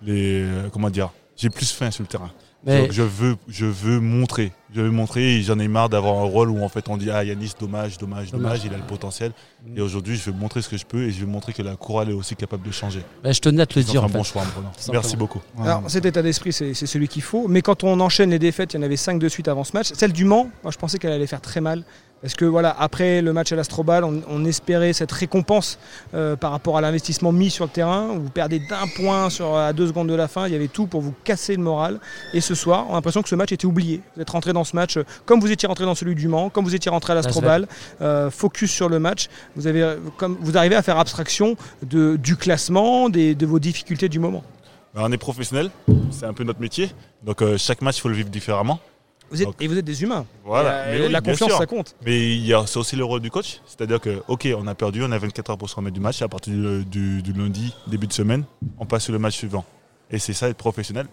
les, 0.02 0.44
euh, 0.44 0.70
comment 0.72 0.90
dire, 0.90 1.10
j'ai 1.36 1.50
plus 1.50 1.72
faim 1.72 1.92
sur 1.92 2.04
le 2.04 2.08
terrain. 2.08 2.32
Mais 2.66 2.92
je 2.92 3.04
veux, 3.04 3.38
je 3.48 3.66
veux 3.66 4.02
montrer. 4.02 4.52
Je 4.76 4.82
veux 4.82 4.92
montrer 4.92 5.36
et 5.38 5.42
j'en 5.42 5.58
ai 5.60 5.70
marre 5.70 5.88
d'avoir 5.88 6.18
un 6.20 6.26
rôle 6.26 6.50
où 6.50 6.62
en 6.62 6.68
fait 6.68 6.90
on 6.90 6.98
dit 6.98 7.10
ah 7.10 7.24
Yanis 7.24 7.54
dommage, 7.58 7.98
dommage, 7.98 8.32
dommage, 8.32 8.66
il 8.66 8.74
a 8.74 8.78
le 8.78 8.84
potentiel. 8.84 9.32
Mm. 9.66 9.78
Et 9.78 9.82
aujourd'hui 9.82 10.18
je 10.18 10.30
veux 10.30 10.38
montrer 10.38 10.62
ce 10.62 10.68
que 10.68 10.76
je 10.76 10.86
peux 10.86 11.04
et 11.04 11.12
je 11.12 11.22
veux 11.22 11.26
montrer 11.26 11.54
que 11.54 11.62
la 11.62 11.78
chorale 11.78 12.10
est 12.10 12.14
aussi 12.14 12.36
capable 12.36 12.68
de 12.68 12.72
changer. 12.74 13.00
bah, 13.24 13.32
je 13.32 13.40
tenais 13.40 13.62
à 13.62 13.66
te 13.66 13.80
le 13.80 13.86
C'est 13.86 13.92
dire 13.92 14.02
un 14.04 14.08
en 14.08 14.10
fait. 14.10 14.18
bon 14.18 14.24
choix 14.24 14.42
prenant. 14.44 14.74
Simplement. 14.76 15.00
Merci 15.02 15.16
beaucoup. 15.16 15.42
Alors 15.58 15.84
cet 15.88 16.06
état 16.06 16.22
d'esprit, 16.22 16.52
c'est 16.52 16.74
c'est 16.74 16.86
celui 16.86 17.08
qu'il 17.08 17.22
faut. 17.22 17.48
Mais 17.48 17.62
quand 17.62 17.86
on 17.86 17.98
enchaîne 18.02 18.30
les 18.32 18.40
défaites, 18.40 18.74
il 18.74 18.76
y 18.76 18.80
en 18.82 18.84
avait 18.84 18.98
5 18.98 19.20
de 19.20 19.30
suite 19.30 19.48
avant 19.48 19.64
ce 19.64 19.72
match. 19.72 19.92
Celle 19.94 20.12
du 20.12 20.26
Mans, 20.26 20.50
moi 20.64 20.72
je 20.74 20.78
pensais 20.78 21.00
qu'elle 21.00 21.14
allait 21.14 21.28
faire 21.28 21.42
très 21.42 21.62
mal. 21.62 21.86
Parce 22.22 22.34
que 22.34 22.44
voilà, 22.44 22.76
après 22.78 23.22
le 23.22 23.32
match 23.32 23.52
à 23.54 23.56
l'Astrobal, 23.56 24.04
on, 24.04 24.22
on 24.30 24.44
espérait 24.44 24.92
cette 24.92 25.12
récompense 25.12 25.80
euh, 26.14 26.36
par 26.36 26.52
rapport 26.52 26.78
à 26.78 26.82
l'investissement 26.82 27.32
mis 27.32 27.50
sur 27.50 27.64
le 27.66 27.72
terrain? 27.72 28.08
Vous 28.14 28.30
perdez 28.30 28.60
d'un 28.60 28.88
point 28.98 29.30
sur, 29.30 29.56
à 29.56 29.72
deux 29.72 29.88
secondes 29.88 30.10
de 30.10 30.14
la 30.16 30.28
fin. 30.28 30.46
Il 30.48 30.52
y 30.52 30.56
avait 30.56 30.68
tout 30.68 30.86
pour 30.86 31.00
vous 31.00 31.14
casser 31.24 31.56
le 31.56 31.62
moral. 31.62 32.00
Et 32.34 32.42
ce 32.42 32.56
soir, 32.56 32.86
on 32.90 32.92
a 32.92 32.96
l'impression 32.96 33.22
que 33.22 33.30
ce 33.30 33.36
match 33.36 33.54
était 33.54 33.66
oublié. 33.66 34.02
Vous 34.16 34.22
êtes 34.22 34.30
rentré 34.30 34.52
dans 34.52 34.66
ce 34.66 34.76
match 34.76 34.98
euh, 34.98 35.04
comme 35.26 35.40
vous 35.40 35.50
étiez 35.52 35.68
rentré 35.68 35.86
dans 35.86 35.96
celui 35.96 36.14
du 36.16 36.28
Mans, 36.28 36.50
comme 36.50 36.66
vous 36.66 36.76
étiez 36.76 36.92
rentré 36.92 37.14
à 37.14 37.16
l'Astrobal. 37.16 37.68
Euh, 38.02 38.30
focus 38.30 38.70
sur 38.70 38.90
le 38.90 39.00
match. 39.00 39.28
Vous, 39.56 39.68
avez, 39.68 39.96
comme, 40.18 40.38
vous 40.42 40.58
arrivez 40.58 40.76
à 40.76 40.82
faire 40.82 40.98
abstraction 41.00 41.56
de, 41.84 42.18
du 42.18 42.36
classement, 42.36 43.08
des- 43.10 43.34
de 43.34 43.46
vos 43.46 43.60
difficultés 43.60 44.10
du 44.10 44.20
moment. 44.20 44.44
Ben, 44.94 45.04
on 45.06 45.12
est 45.12 45.18
professionnel, 45.18 45.70
c'est 46.12 46.26
un 46.26 46.34
peu 46.34 46.44
notre 46.44 46.60
métier. 46.60 46.92
Donc 47.24 47.42
euh, 47.42 47.58
chaque 47.58 47.82
match 47.82 47.98
il 47.98 48.02
faut 48.02 48.10
le 48.10 48.16
vivre 48.16 48.30
différemment. 48.30 48.80
Vous 49.32 49.42
êtes, 49.42 49.48
Donc, 49.48 49.56
et 49.62 49.68
vous 49.68 49.78
êtes 49.78 49.86
des 49.86 50.02
humains. 50.04 50.26
Voilà. 50.44 50.92
Et, 50.92 50.96
euh, 50.96 51.00
Mais 51.02 51.06
oui, 51.08 51.12
la 51.12 51.22
confiance, 51.22 51.50
sûr. 51.50 51.58
ça 51.58 51.66
compte. 51.66 51.96
Mais 52.06 52.40
c'est 52.66 52.78
aussi 52.78 52.96
le 52.96 53.04
rôle 53.06 53.20
du 53.22 53.30
coach. 53.32 53.62
C'est-à-dire 53.66 54.00
que, 54.00 54.22
ok, 54.28 54.48
on 54.58 54.66
a 54.68 54.76
perdu, 54.76 55.04
on 55.04 55.12
a 55.12 55.18
24 55.18 55.52
heures 55.52 55.58
pour 55.58 55.70
se 55.70 55.76
remettre 55.76 55.94
du 55.94 56.00
match. 56.00 56.22
Et 56.22 56.26
à 56.26 56.28
partir 56.28 56.54
du, 56.54 56.86
du- 56.86 57.22
du 57.22 57.34
lundi, 57.34 57.74
début 57.88 58.08
de 58.08 58.14
semaine, 58.14 58.44
on 58.78 58.86
passe 58.86 59.04
sur 59.04 59.14
le 59.14 59.20
match 59.20 59.36
suivant. 59.38 59.64
Et 60.12 60.20
c'est 60.20 60.34
ça, 60.34 60.50
être 60.50 60.58
professionnel. 60.58 61.08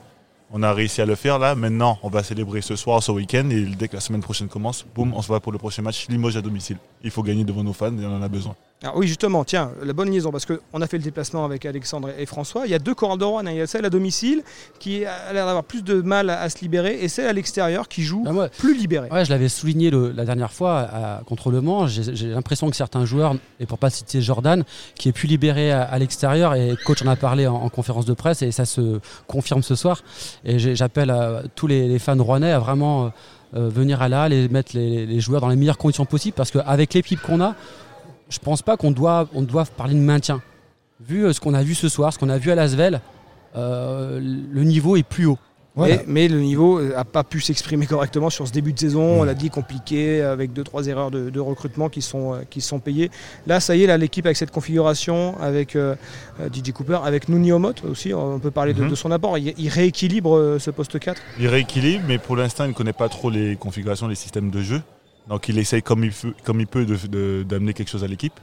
On 0.53 0.63
a 0.63 0.73
réussi 0.73 1.01
à 1.03 1.07
le 1.07 1.17
faire 1.17 1.39
là. 1.41 1.55
Maintenant, 1.57 1.99
on 2.03 2.09
va 2.09 2.23
célébrer 2.23 2.63
ce 2.63 2.77
soir, 2.77 3.03
ce 3.03 3.11
week-end. 3.11 3.49
Et 3.51 3.63
dès 3.63 3.89
que 3.89 3.95
la 3.95 4.01
semaine 4.01 4.23
prochaine 4.23 4.47
commence, 4.49 4.87
boum, 4.95 5.13
on 5.15 5.21
se 5.21 5.29
va 5.29 5.41
pour 5.41 5.51
le 5.53 5.59
prochain 5.59 5.83
match 5.83 6.07
Limoges 6.09 6.37
à 6.37 6.41
domicile. 6.43 6.77
Il 7.03 7.11
faut 7.11 7.23
gagner 7.25 7.43
devant 7.45 7.65
nos 7.65 7.73
fans 7.73 7.97
et 7.99 8.07
on 8.07 8.17
en 8.17 8.23
a 8.23 8.29
besoin. 8.29 8.55
Alors 8.83 8.99
oui, 8.99 9.07
justement, 9.09 9.43
tiens, 9.43 9.71
la 9.83 9.95
bonne 9.95 10.11
liaison, 10.11 10.31
parce 10.31 10.45
qu'on 10.45 10.83
a 10.83 10.87
fait 10.87 10.99
le 10.99 11.03
déplacement 11.03 11.47
avec 11.47 11.65
Alexandre 11.65 12.11
et 12.19 12.27
François. 12.27 12.67
Il 12.67 12.71
y 12.71 12.75
a 12.75 12.79
deux 12.79 12.93
de 12.95 13.25
Rouen. 13.25 13.41
hein. 13.47 13.51
Il 13.51 13.57
y 13.57 13.61
a 13.63 13.67
celle 13.67 13.87
à 13.87 13.91
domicile 13.91 14.43
qui 14.79 15.03
a 15.07 15.33
l'air 15.33 15.47
d'avoir 15.47 15.65
plus 15.65 15.83
de 15.83 16.03
mal 16.03 16.29
à, 16.29 16.43
à 16.43 16.51
se 16.51 16.59
libérer 16.61 16.99
et 17.03 17.09
celle 17.09 17.27
à 17.27 17.33
l'extérieur 17.33 17.89
qui 17.89 18.03
joue 18.03 18.23
Bah, 18.25 18.51
plus 18.51 18.77
libérée. 18.77 19.09
Ouais, 19.11 19.25
je 19.25 19.31
l'avais 19.31 19.49
souligné 19.49 19.89
le- 19.89 20.13
la 20.13 20.27
dernière 20.27 20.53
fois 20.53 20.81
à- 20.81 21.23
contre 21.25 21.51
Le 21.51 21.63
Mans. 21.63 21.87
J'ai 21.87 22.29
l'impression 22.29 22.69
que 22.69 22.77
certains 22.77 23.07
joueurs, 23.07 23.37
et 23.61 23.65
pour 23.67 23.79
pas 23.79 23.89
citer 23.89 24.21
Jordan, 24.21 24.63
qui 24.95 25.09
est 25.09 25.13
plus 25.13 25.27
libéré 25.27 25.73
à, 25.73 25.83
à 25.83 25.99
l'extérieur, 25.99 26.55
et 26.55 26.77
coach 26.85 27.01
en 27.03 27.07
a 27.09 27.17
parlé 27.17 27.47
en, 27.47 27.55
en 27.55 27.69
conférence 27.71 28.05
de 28.05 28.13
presse, 28.13 28.43
et 28.43 28.53
ça 28.53 28.67
se 28.67 29.01
confirme 29.27 29.63
ce 29.63 29.75
soir. 29.75 30.03
Et 30.45 30.59
j'appelle 30.59 31.11
à 31.11 31.45
tous 31.55 31.67
les, 31.67 31.89
les 31.89 31.99
fans 31.99 32.23
rouennais 32.23 32.53
à 32.53 32.59
vraiment 32.59 33.07
euh, 33.07 33.09
euh, 33.57 33.69
venir 33.71 34.03
à 34.03 34.11
la 34.11 34.25
halle 34.25 34.35
et 34.35 34.49
mettre 34.51 34.73
les, 34.77 35.07
les 35.07 35.21
joueurs 35.21 35.41
dans 35.41 35.49
les 35.49 35.57
meilleures 35.57 35.79
conditions 35.79 36.05
possibles, 36.05 36.35
parce 36.37 36.51
qu'avec 36.51 36.93
l'équipe 36.93 37.23
qu'on 37.23 37.41
a, 37.41 37.55
je 38.29 38.39
pense 38.39 38.63
pas 38.63 38.77
qu'on 38.77 38.91
doit, 38.91 39.29
on 39.35 39.43
doit 39.43 39.65
parler 39.65 39.95
de 39.95 40.01
maintien. 40.01 40.43
Vu 41.01 41.25
euh, 41.25 41.33
ce 41.33 41.41
qu'on 41.41 41.55
a 41.55 41.63
vu 41.63 41.75
ce 41.75 41.89
soir, 41.89 42.13
ce 42.13 42.19
qu'on 42.19 42.29
a 42.31 42.39
vu 42.39 42.51
à 42.51 42.55
Lasvel, 42.55 43.01
euh, 43.57 44.21
le 44.21 44.65
niveau 44.65 44.97
est 44.97 45.03
plus 45.03 45.27
haut. 45.27 45.39
Voilà. 45.75 45.97
Mais, 45.97 46.05
mais 46.07 46.29
le 46.29 46.41
niveau 46.41 46.81
n'a 46.81 47.05
pas 47.05 47.23
pu 47.23 47.43
s'exprimer 47.43 47.85
correctement 47.87 48.31
sur 48.31 48.49
ce 48.49 48.53
début 48.53 48.73
de 48.73 48.79
saison. 48.79 49.21
On 49.21 49.25
l'a 49.25 49.35
dit 49.35 49.51
compliqué, 49.51 50.23
avec 50.23 50.55
deux 50.55 50.65
trois 50.65 50.87
erreurs 50.87 51.11
de, 51.11 51.29
de 51.29 51.39
recrutement 51.41 51.91
qui 51.91 52.01
sont, 52.01 52.33
euh, 52.33 52.39
qui 52.49 52.63
sont 52.63 52.79
payées. 52.79 53.11
Là, 53.47 53.61
ça 53.61 53.77
y 53.77 53.85
est, 53.85 53.87
là, 53.87 53.99
l'équipe 53.99 54.25
avec 54.25 54.39
cette 54.39 54.51
configuration, 54.51 55.39
avec 55.39 55.77
euh, 55.77 55.95
euh, 56.41 56.49
DJ 56.51 56.73
Cooper, 56.73 57.01
avec 57.05 57.29
Nouni 57.29 57.53
Omot 57.53 57.75
aussi, 57.91 58.15
on 58.15 58.39
peut 58.39 58.51
parler 58.51 58.73
de, 58.73 58.85
Mhm. 58.85 58.89
de 58.91 58.95
son 58.95 59.11
apport. 59.11 59.37
Il, 59.37 59.53
il 59.59 59.69
rééquilibre 59.69 60.35
euh, 60.35 60.59
ce 60.59 60.71
poste 60.71 60.99
4. 60.99 61.21
Il 61.39 61.47
rééquilibre, 61.47 62.05
mais 62.09 62.17
pour 62.17 62.37
l'instant, 62.37 62.65
il 62.65 62.69
ne 62.69 62.73
connaît 62.75 62.95
pas 62.95 63.11
trop 63.11 63.29
les 63.29 63.57
configurations, 63.57 64.09
les 64.09 64.15
systèmes 64.15 64.49
de 64.51 64.63
jeu. 64.63 64.81
Donc 65.29 65.49
il 65.49 65.59
essaye 65.59 65.83
comme 65.83 66.05
il 66.05 66.13
peut, 66.13 66.33
comme 66.45 66.61
il 66.61 66.67
peut 66.67 66.85
de- 66.87 67.07
de- 67.07 67.43
d'amener 67.49 67.73
quelque 67.75 67.91
chose 67.91 68.05
à 68.05 68.07
l'équipe. 68.07 68.39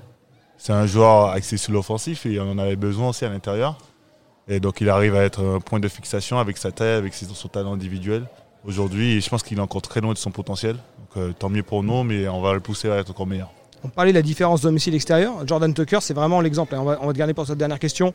C'est 0.57 0.73
un 0.73 0.85
joueur 0.85 1.29
axé 1.29 1.57
sur 1.57 1.71
l'offensif 1.73 2.25
et 2.25 2.39
on 2.39 2.51
en 2.51 2.57
avait 2.57 2.75
besoin 2.75 3.09
aussi 3.09 3.25
à 3.25 3.29
l'intérieur. 3.29 3.77
Et 4.47 4.59
donc 4.59 4.81
il 4.81 4.89
arrive 4.89 5.15
à 5.15 5.23
être 5.23 5.41
un 5.43 5.59
point 5.59 5.79
de 5.79 5.87
fixation 5.87 6.37
avec 6.39 6.57
sa 6.57 6.71
taille, 6.71 6.95
avec 6.97 7.13
son 7.13 7.47
talent 7.47 7.73
individuel. 7.73 8.25
Aujourd'hui, 8.65 9.19
je 9.21 9.29
pense 9.29 9.43
qu'il 9.43 9.57
est 9.57 9.61
encore 9.61 9.81
très 9.81 10.01
loin 10.01 10.13
de 10.13 10.17
son 10.17 10.31
potentiel. 10.31 10.75
Donc 10.75 11.17
euh, 11.17 11.33
tant 11.37 11.49
mieux 11.49 11.63
pour 11.63 11.83
nous, 11.83 12.03
mais 12.03 12.27
on 12.27 12.41
va 12.41 12.53
le 12.53 12.59
pousser 12.59 12.89
à 12.89 12.97
être 12.97 13.11
encore 13.11 13.27
meilleur. 13.27 13.49
On 13.85 13.89
parlait 13.89 14.13
de 14.13 14.17
la 14.17 14.21
différence 14.21 14.61
domicile-extérieur. 14.61 15.45
Jordan 15.45 15.73
Tucker, 15.73 15.99
c'est 15.99 16.13
vraiment 16.13 16.39
l'exemple. 16.39 16.73
On 16.75 16.85
va, 16.85 16.97
on 17.01 17.07
va 17.07 17.11
te 17.13 17.17
garder 17.17 17.33
pour 17.33 17.45
cette 17.45 17.57
dernière 17.57 17.79
question. 17.79 18.13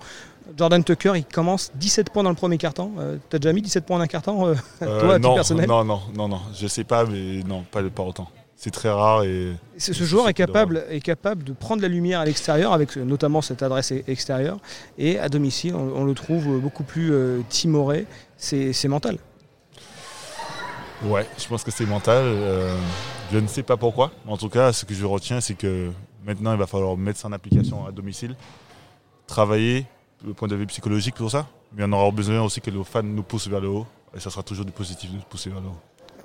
Jordan 0.57 0.83
Tucker, 0.83 1.13
il 1.17 1.25
commence 1.27 1.71
17 1.75 2.09
points 2.09 2.23
dans 2.23 2.31
le 2.31 2.37
premier 2.37 2.57
carton. 2.57 2.93
Euh, 2.99 3.19
T'as 3.29 3.39
déjà 3.39 3.53
mis 3.53 3.61
17 3.61 3.85
points 3.85 3.99
dans 3.99 4.05
un 4.05 4.07
carton 4.07 4.47
euh, 4.47 4.55
Euh, 4.81 5.01
Toi, 5.01 5.13
à 5.15 5.17
titre 5.17 5.29
non, 5.29 5.35
personnel? 5.35 5.69
non, 5.69 5.85
non, 5.85 6.01
non, 6.15 6.29
non, 6.29 6.41
je 6.59 6.67
sais 6.67 6.85
pas, 6.85 7.05
mais 7.05 7.43
non, 7.47 7.65
pas, 7.71 7.83
pas 7.83 8.03
autant. 8.03 8.31
C'est 8.61 8.73
très 8.73 8.91
rare 8.91 9.23
et 9.23 9.53
Ce, 9.79 9.93
joueur 9.93 10.29
est 10.29 10.35
capable, 10.35 10.85
est 10.91 10.99
capable 10.99 11.45
de 11.45 11.53
prendre 11.53 11.81
la 11.81 11.87
lumière 11.87 12.19
à 12.19 12.25
l'extérieur, 12.25 12.73
avec 12.73 12.97
euh, 12.97 13.05
notamment 13.05 13.41
cette 13.41 13.63
adresse 13.63 13.93
e- 13.93 14.03
extérieure. 14.09 14.59
Et 14.99 15.17
à 15.21 15.29
domicile, 15.29 15.77
on, 15.77 15.93
on 15.95 16.05
le 16.05 16.13
trouve 16.13 16.49
euh, 16.49 16.59
beaucoup 16.59 16.83
plus 16.83 17.13
euh, 17.13 17.41
timoré. 17.49 18.07
C'est 18.37 18.73
c'est 18.73 18.89
mental. 18.89 19.19
Ouais, 21.05 21.25
je 21.39 21.47
pense 21.47 21.63
que 21.63 21.71
c'est 21.71 21.87
mental. 21.87 22.25
euh, 22.25 22.77
je 23.33 23.39
ne 23.39 23.47
sais 23.47 23.63
pas 23.63 23.77
pourquoi. 23.77 24.11
En 24.27 24.37
tout 24.37 24.49
cas, 24.49 24.73
ce 24.73 24.85
que 24.85 24.93
je 24.93 25.05
retiens, 25.07 25.41
c'est 25.41 25.55
que 25.55 25.93
maintenant, 26.27 26.53
il 26.53 26.59
va 26.59 26.67
falloir 26.67 26.97
mettre 26.97 27.21
ça 27.21 27.29
en 27.29 27.33
application 27.33 27.87
à 27.87 27.93
domicile, 27.93 28.35
travailler 29.29 29.87
le 30.27 30.35
point 30.35 30.49
de 30.49 30.57
vue 30.57 30.67
psychologique 30.67 31.15
pour 31.15 31.31
ça. 31.31 31.47
Mais 31.77 31.85
on 31.87 31.93
aura 31.93 32.11
besoin 32.11 32.43
aussi 32.43 32.61
que 32.61 32.73
nos 32.73 32.83
fans 32.83 33.05
nous 33.05 33.23
poussent 33.23 33.47
vers 33.47 33.61
le 33.61 33.69
haut. 33.69 33.87
Et 34.17 34.19
ça 34.19 34.31
sera 34.31 34.43
toujours 34.43 34.65
du 34.65 34.73
positif 34.73 35.11
de 35.13 35.17
nous 35.17 35.23
pousser 35.23 35.49
vers 35.51 35.61
le 35.61 35.69
haut. 35.69 35.81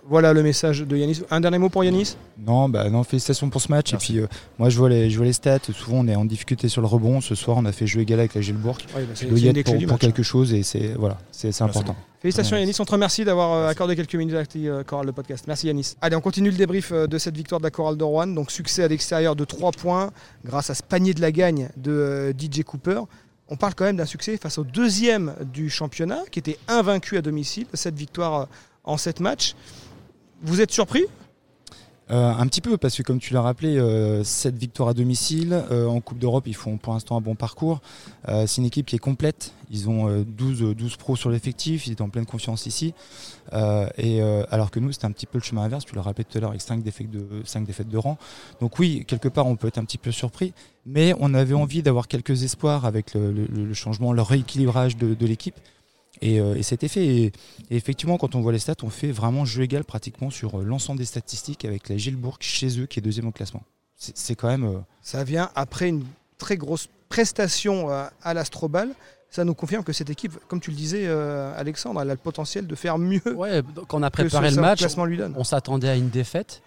Voilà 0.09 0.33
le 0.33 0.43
message 0.43 0.81
de 0.81 0.97
Yanis. 0.97 1.21
Un 1.31 1.39
dernier 1.39 1.57
mot 1.57 1.69
pour 1.69 1.83
Yanis? 1.83 2.17
Non, 2.37 2.67
bah 2.67 2.89
non, 2.89 3.03
félicitations 3.03 3.49
pour 3.49 3.61
ce 3.61 3.69
match. 3.69 3.93
Merci. 3.93 4.11
Et 4.11 4.15
puis, 4.15 4.23
euh, 4.23 4.27
moi, 4.59 4.69
je 4.69 4.77
vois, 4.77 4.89
les, 4.89 5.09
je 5.09 5.15
vois 5.15 5.25
les 5.25 5.33
stats. 5.33 5.59
Souvent, 5.71 5.99
on 5.99 6.07
est 6.07 6.15
en 6.15 6.25
difficulté 6.25 6.67
sur 6.67 6.81
le 6.81 6.87
rebond. 6.87 7.21
Ce 7.21 7.35
soir, 7.35 7.57
on 7.57 7.65
a 7.65 7.71
fait 7.71 7.87
jouer 7.87 8.01
égal 8.01 8.19
avec 8.19 8.33
la 8.33 8.41
Gilbourg. 8.41 8.77
Oui, 8.95 9.03
bah, 9.07 9.27
doit 9.29 9.39
y 9.39 9.47
être 9.47 9.63
pour, 9.63 9.87
match. 9.87 10.01
quelque 10.01 10.23
chose 10.23 10.53
et 10.53 10.63
c'est 10.63 10.93
voilà, 10.95 11.17
c'est 11.31 11.61
important. 11.61 11.95
Félicitations 12.21 12.55
Ouais. 12.55 12.61
Yanis, 12.61 12.75
on 12.79 12.85
te 12.85 12.91
remercie 12.91 13.23
d'avoir 13.23 13.53
euh, 13.53 13.67
accordé 13.69 13.95
quelques 13.95 14.15
minutes 14.15 14.35
à 14.35 14.43
la 14.43 14.69
euh, 14.69 14.83
chorale 14.83 15.07
de 15.07 15.11
podcast. 15.11 15.45
Merci 15.47 15.67
Yanis. 15.67 15.95
Allez, 16.01 16.15
on 16.17 16.21
continue 16.21 16.51
le 16.51 16.57
débrief 16.57 16.91
de 16.91 17.17
cette 17.17 17.35
victoire 17.35 17.61
de 17.61 17.65
la 17.65 17.71
chorale 17.71 17.97
de 17.97 18.03
Rouen. 18.03 18.27
Donc 18.27 18.51
succès 18.51 18.83
à 18.83 18.87
l'extérieur 18.89 19.35
de 19.37 19.45
3 19.45 19.71
points 19.71 20.11
grâce 20.43 20.69
à 20.69 20.75
ce 20.75 20.83
panier 20.83 21.13
de 21.13 21.21
la 21.21 21.31
gagne 21.31 21.69
de 21.77 22.33
DJ 22.37 22.63
Cooper. 22.63 23.01
On 23.47 23.55
parle 23.55 23.73
quand 23.75 23.85
même 23.85 23.97
d'un 23.97 24.05
succès 24.05 24.37
face 24.37 24.57
au 24.57 24.63
deuxième 24.63 25.33
du 25.53 25.69
championnat 25.69 26.21
qui 26.29 26.39
était 26.39 26.57
invaincu 26.67 27.17
à 27.17 27.21
domicile. 27.21 27.67
Cette 27.73 27.95
victoire 27.95 28.47
en 28.83 28.97
7 28.97 29.19
matchs. 29.19 29.55
Vous 30.45 30.59
êtes 30.59 30.71
surpris? 30.71 31.05
Euh, 32.11 32.33
un 32.33 32.45
petit 32.47 32.59
peu, 32.59 32.75
parce 32.75 32.97
que 32.97 33.01
comme 33.01 33.17
tu 33.17 33.33
l'as 33.33 33.41
rappelé, 33.41 33.79
7 34.25 34.55
victoires 34.55 34.89
à 34.89 34.93
domicile. 34.93 35.63
en 35.71 36.01
Coupe 36.01 36.19
d'Europe, 36.19 36.43
ils 36.47 36.55
font 36.55 36.75
pour 36.77 36.91
l'instant 36.91 37.15
un 37.15 37.21
bon 37.21 37.33
parcours. 37.33 37.81
c'est 38.27 38.57
une 38.57 38.65
équipe 38.65 38.85
qui 38.85 38.97
est 38.97 38.99
complète. 38.99 39.53
Ils 39.71 39.87
ont 39.87 40.25
12, 40.27 40.75
12 40.75 40.97
pros 40.97 41.15
sur 41.15 41.29
l'effectif. 41.29 41.87
Ils 41.87 41.93
étaient 41.93 42.01
en 42.01 42.09
pleine 42.09 42.25
confiance 42.25 42.65
ici. 42.65 42.93
et 43.97 44.21
alors 44.51 44.69
que 44.69 44.81
nous, 44.81 44.91
c'était 44.91 45.05
un 45.05 45.11
petit 45.11 45.25
peu 45.25 45.37
le 45.37 45.43
chemin 45.45 45.61
inverse. 45.61 45.85
Tu 45.85 45.95
l'as 45.95 46.01
rappelé 46.01 46.25
tout 46.25 46.37
à 46.37 46.41
l'heure 46.41 46.49
avec 46.49 46.61
5 46.61 46.83
défaites, 46.83 47.09
de, 47.09 47.25
5 47.45 47.65
défaites 47.65 47.87
de 47.87 47.97
rang. 47.97 48.17
Donc 48.59 48.79
oui, 48.79 49.05
quelque 49.07 49.29
part, 49.29 49.47
on 49.47 49.55
peut 49.55 49.69
être 49.69 49.77
un 49.77 49.85
petit 49.85 49.97
peu 49.97 50.11
surpris. 50.11 50.53
Mais 50.85 51.13
on 51.21 51.33
avait 51.33 51.55
envie 51.55 51.83
d'avoir 51.83 52.09
quelques 52.09 52.43
espoirs 52.43 52.83
avec 52.83 53.13
le, 53.13 53.73
changement, 53.73 54.11
le 54.11 54.21
rééquilibrage 54.21 54.97
de 54.97 55.25
l'équipe. 55.25 55.55
Euh, 56.21 56.55
et, 56.55 56.63
c'était 56.63 56.87
fait. 56.87 57.05
Et, 57.05 57.31
effectivement, 57.71 58.17
quand 58.17 58.35
on 58.35 58.41
voit 58.41 58.51
les 58.51 58.59
stats, 58.59 58.75
on 58.83 58.89
fait 58.89 59.11
vraiment 59.11 59.45
jeu 59.45 59.63
égal 59.63 59.83
pratiquement 59.83 60.29
sur 60.29 60.59
euh, 60.59 60.63
l'ensemble 60.63 60.99
des 60.99 61.05
statistiques 61.05 61.65
avec 61.65 61.89
la 61.89 61.97
Gilbourg 61.97 62.37
chez 62.39 62.79
eux 62.79 62.85
qui 62.85 62.99
est 62.99 63.01
deuxième 63.01 63.27
au 63.27 63.31
classement. 63.31 63.63
C'est 63.95 64.35
quand 64.35 64.49
même. 64.49 64.65
Euh, 64.65 64.79
Ça 65.01 65.23
vient 65.23 65.49
après 65.55 65.89
une 65.89 66.03
très 66.37 66.57
grosse 66.57 66.89
prestation 67.09 67.89
à 67.89 68.33
l'Astrobal. 68.33 68.89
Ça 69.29 69.45
nous 69.45 69.53
confirme 69.53 69.83
que 69.83 69.93
cette 69.93 70.09
équipe, 70.09 70.33
comme 70.47 70.59
tu 70.59 70.71
le 70.71 70.75
disais, 70.75 71.07
Alexandre, 71.07 72.01
elle 72.01 72.09
a 72.09 72.13
le 72.13 72.19
potentiel 72.19 72.65
de 72.65 72.75
faire 72.75 72.97
mieux. 72.97 73.21
Ouais, 73.35 73.61
quand 73.87 73.99
on 73.99 74.03
a 74.03 74.09
préparé 74.09 74.49
le 74.49 74.59
match, 74.59 74.83
on, 75.35 75.43
s'attendait 75.43 75.89
à 75.89 75.95
une 75.95 76.09
défaite. 76.09 76.63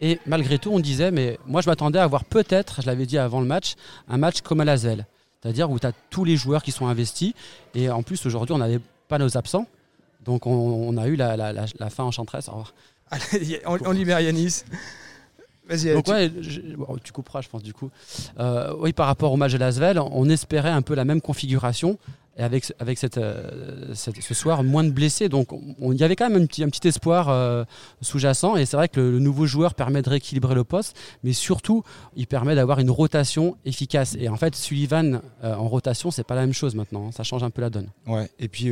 Et 0.00 0.20
malgré 0.26 0.58
tout, 0.58 0.70
on 0.70 0.78
disait, 0.78 1.10
mais 1.10 1.38
moi 1.44 1.60
je 1.60 1.68
m'attendais 1.68 1.98
à 1.98 2.04
avoir 2.04 2.24
peut-être, 2.24 2.82
je 2.82 2.86
l'avais 2.86 3.04
dit 3.04 3.18
avant 3.18 3.40
le 3.40 3.46
match, 3.46 3.74
un 4.08 4.16
match 4.16 4.42
comme 4.42 4.60
à 4.60 4.64
Lasvel. 4.64 5.06
C'est-à-dire 5.42 5.70
où 5.70 5.78
tu 5.78 5.86
as 5.86 5.92
tous 6.10 6.24
les 6.24 6.36
joueurs 6.36 6.62
qui 6.62 6.72
sont 6.72 6.86
investis. 6.86 7.32
Et 7.74 7.90
en 7.90 8.02
plus, 8.02 8.24
aujourd'hui, 8.26 8.54
on 8.54 8.58
n'avait 8.58 8.80
pas 9.08 9.18
nos 9.18 9.36
absents. 9.36 9.66
Donc, 10.24 10.46
on, 10.46 10.96
a 10.98 11.06
eu 11.06 11.16
la, 11.16 11.36
la, 11.36 11.90
fin 11.90 12.04
enchanteresse. 12.04 12.48
Revoir. 12.48 12.74
on, 13.86 13.90
libère 13.90 14.20
Yanis. 14.20 14.64
Vas-y, 15.66 15.94
Donc, 15.94 16.04
tu... 16.04 16.10
Ouais, 16.10 16.30
tu 17.02 17.12
couperas, 17.12 17.40
je 17.40 17.48
pense, 17.48 17.62
du 17.62 17.72
coup. 17.72 17.90
Euh, 18.38 18.74
oui, 18.78 18.92
par 18.92 19.06
rapport 19.06 19.32
au 19.32 19.36
match 19.36 19.52
de 19.52 19.58
Lasvel, 19.58 19.98
on 19.98 20.28
espérait 20.28 20.70
un 20.70 20.82
peu 20.82 20.94
la 20.94 21.04
même 21.04 21.22
configuration 21.22 21.98
et 22.36 22.42
avec, 22.42 22.72
avec 22.78 22.98
euh, 23.16 23.94
cette, 23.94 24.22
ce 24.22 24.34
soir, 24.34 24.62
moins 24.62 24.84
de 24.84 24.90
blessés. 24.90 25.28
Donc 25.28 25.48
il 25.80 25.96
y 25.96 26.04
avait 26.04 26.16
quand 26.16 26.30
même 26.30 26.42
un 26.42 26.46
petit, 26.46 26.62
un 26.62 26.68
petit 26.68 26.86
espoir 26.86 27.28
euh, 27.28 27.64
sous-jacent. 28.00 28.56
Et 28.56 28.66
c'est 28.66 28.76
vrai 28.76 28.88
que 28.88 29.00
le, 29.00 29.18
nouveau 29.18 29.46
joueur 29.46 29.74
permet 29.74 30.00
de 30.02 30.08
rééquilibrer 30.08 30.54
le 30.54 30.64
poste, 30.64 30.96
mais 31.24 31.32
surtout, 31.32 31.82
il 32.16 32.26
permet 32.26 32.54
d'avoir 32.54 32.78
une 32.78 32.90
rotation 32.90 33.56
efficace. 33.64 34.16
Et 34.18 34.28
en 34.28 34.36
fait, 34.36 34.54
Sullivan 34.54 35.20
euh, 35.44 35.54
en 35.54 35.68
rotation, 35.68 36.10
c'est 36.10 36.24
pas 36.24 36.34
la 36.34 36.42
même 36.42 36.52
chose 36.52 36.74
maintenant. 36.74 37.08
Hein. 37.08 37.12
Ça 37.12 37.24
change 37.24 37.42
un 37.42 37.50
peu 37.50 37.60
la 37.62 37.70
donne. 37.70 37.88
Ouais. 38.06 38.30
Et 38.38 38.48
puis, 38.48 38.70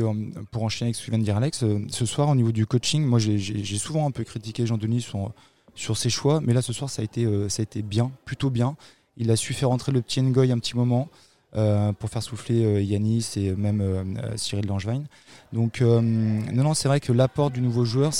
pour 0.51 0.63
enchaîner 0.63 0.89
avec 0.89 0.95
Sullivan 0.95 1.21
dire 1.21 1.37
Alex, 1.37 1.63
ce 1.89 2.05
soir, 2.05 2.29
au 2.29 2.35
niveau 2.35 2.51
du 2.51 2.65
coaching, 2.65 3.05
moi 3.05 3.19
j'ai 3.19 3.77
souvent 3.77 4.07
un 4.07 4.11
peu 4.11 4.23
critiqué 4.23 4.65
Jean-Denis 4.65 5.01
sur, 5.01 5.31
sur 5.75 5.97
ses 5.97 6.09
choix. 6.09 6.39
Mais 6.41 6.53
là, 6.53 6.61
ce 6.61 6.73
soir, 6.73 6.89
ça 6.89 7.01
a 7.01 7.05
été, 7.05 7.25
ça 7.49 7.61
a 7.61 7.63
été 7.63 7.81
bien, 7.81 8.11
plutôt 8.25 8.49
bien. 8.49 8.75
Il 9.17 9.29
a 9.31 9.35
su 9.35 9.53
faire 9.53 9.69
entrer 9.69 9.91
le 9.91 10.01
petit 10.01 10.21
Ngoy 10.21 10.51
un 10.51 10.59
petit 10.59 10.77
moment. 10.77 11.09
Euh, 11.55 11.93
pour 11.93 12.11
faire 12.11 12.21
souffler 12.21 12.63
euh, 12.63 12.79
Yanis 12.79 13.25
et 13.35 13.55
même 13.55 13.81
euh, 13.81 14.03
Cyril 14.35 14.67
Langevin. 14.67 15.01
Donc 15.51 15.81
non, 15.81 16.63
non, 16.63 16.75
c'est 16.75 16.87
vrai 16.87 16.99
que 16.99 17.11
l'apport 17.11 17.49
du 17.49 17.59
nouveau 17.59 17.85
joueur, 17.85 18.11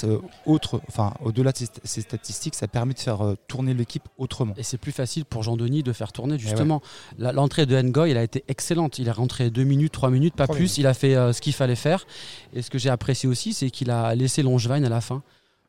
autre, 0.48 0.82
enfin 0.88 1.14
au-delà 1.24 1.52
de 1.52 1.58
ces 1.84 2.02
statistiques, 2.02 2.56
ça 2.56 2.68
permet 2.68 2.96
de 2.96 3.00
faire 3.00 3.36
tourner 3.48 3.76
l'équipe 3.76 4.02
autrement. 4.18 4.56
Et 4.58 4.64
c'est 4.64 4.80
plus 4.80 4.92
facile 4.92 5.26
pour 5.26 5.44
Jean-Denis 5.44 5.84
de 5.84 5.94
faire 5.94 6.12
tourner 6.12 6.40
justement. 6.40 6.82
L'entrée 7.20 7.68
de 7.68 7.80
Ngoy, 7.80 8.10
elle 8.10 8.18
a 8.18 8.24
été 8.24 8.44
excellente. 8.48 8.98
Il 8.98 9.08
est 9.08 9.12
rentré 9.12 9.52
deux 9.52 9.64
minutes, 9.64 9.92
trois 9.92 10.10
minutes, 10.10 10.36
pas 10.36 10.48
plus. 10.48 10.80
Il 10.80 10.88
a 10.88 10.96
fait 10.96 11.14
ce 11.32 11.40
qu'il 11.40 11.54
fallait 11.54 11.76
faire. 11.76 12.08
Et 12.54 12.64
ce 12.64 12.72
que 12.72 12.80
j'ai 12.80 12.90
apprécié 12.90 13.30
aussi, 13.30 13.54
c'est 13.54 13.70
qu'il 13.70 13.92
a 13.92 14.16
laissé 14.16 14.42
Langevin 14.42 14.84
à 14.84 14.90
la 14.90 15.02
fin. 15.02 15.22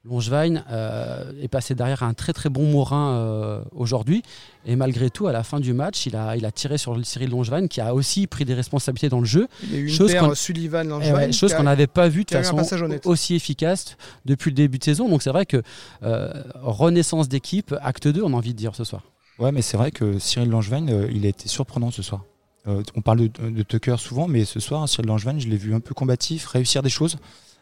Longevin 0.04 0.62
euh, 0.71 1.30
est 1.42 1.49
passé 1.49 1.75
derrière 1.75 2.02
un 2.02 2.14
très 2.14 2.33
très 2.33 2.49
bon 2.49 2.64
Morin 2.64 3.16
euh, 3.16 3.62
aujourd'hui. 3.73 4.23
Et 4.64 4.75
malgré 4.75 5.11
tout, 5.11 5.26
à 5.26 5.33
la 5.33 5.42
fin 5.42 5.61
du 5.61 5.75
match, 5.75 6.07
il 6.07 6.16
a, 6.16 6.37
il 6.37 6.47
a 6.47 6.52
tiré 6.52 6.78
sur 6.78 6.99
Cyril 7.04 7.30
Longevin 7.30 7.66
qui 7.66 7.83
a 7.83 7.95
aussi 7.95 8.26
pris 8.26 8.47
des 8.47 8.54
responsabilités 8.54 9.11
dans 9.11 9.21
le 9.21 9.26
jeu. 9.26 9.47
Il 9.64 9.73
y 9.73 9.76
a 9.76 9.78
eu 9.78 9.87
une 9.88 9.95
chose 9.95 10.14
qu'on 10.14 10.35
Sullivan 10.35 11.00
eh 11.02 11.33
chose 11.33 11.52
qu'on 11.52 11.64
n'avait 11.64 11.87
pas 11.87 12.09
vu 12.09 12.25
de 12.25 12.30
façon 12.30 12.57
aussi 13.04 13.35
efficace 13.35 13.97
depuis 14.25 14.50
le 14.50 14.54
début 14.54 14.78
de 14.78 14.85
saison. 14.85 15.09
Donc 15.09 15.23
c'est 15.23 15.30
vrai 15.30 15.45
que 15.45 15.62
euh, 16.02 16.33
renaissance 16.62 17.28
d'équipe, 17.28 17.75
acte 17.83 18.09
2, 18.09 18.23
on 18.23 18.33
a 18.33 18.37
envie 18.37 18.54
de 18.54 18.59
dire 18.59 18.75
ce 18.75 18.85
soir. 18.85 19.02
Ouais, 19.38 19.52
mais 19.52 19.62
c'est 19.62 19.76
vrai 19.76 19.90
que 19.90 20.19
Cyril 20.19 20.49
Langevin, 20.49 20.87
il 21.11 21.26
a 21.26 21.28
été 21.28 21.49
surprenant 21.49 21.90
ce 21.90 22.02
soir. 22.02 22.25
on 22.66 23.00
parle 23.02 23.28
de, 23.28 23.50
de, 23.50 23.62
Tucker 23.62 23.97
souvent, 23.99 24.28
mais 24.28 24.45
ce 24.45 24.61
soir, 24.61 24.88
Cyril 24.88 25.09
Langevin, 25.09 25.38
je 25.38 25.49
l'ai 25.49 25.57
vu 25.57 25.75
un 25.75 25.80
peu 25.80 25.95
combatif, 25.95 26.47
réussir 26.47 26.83
des 26.83 26.90
choses 26.90 27.16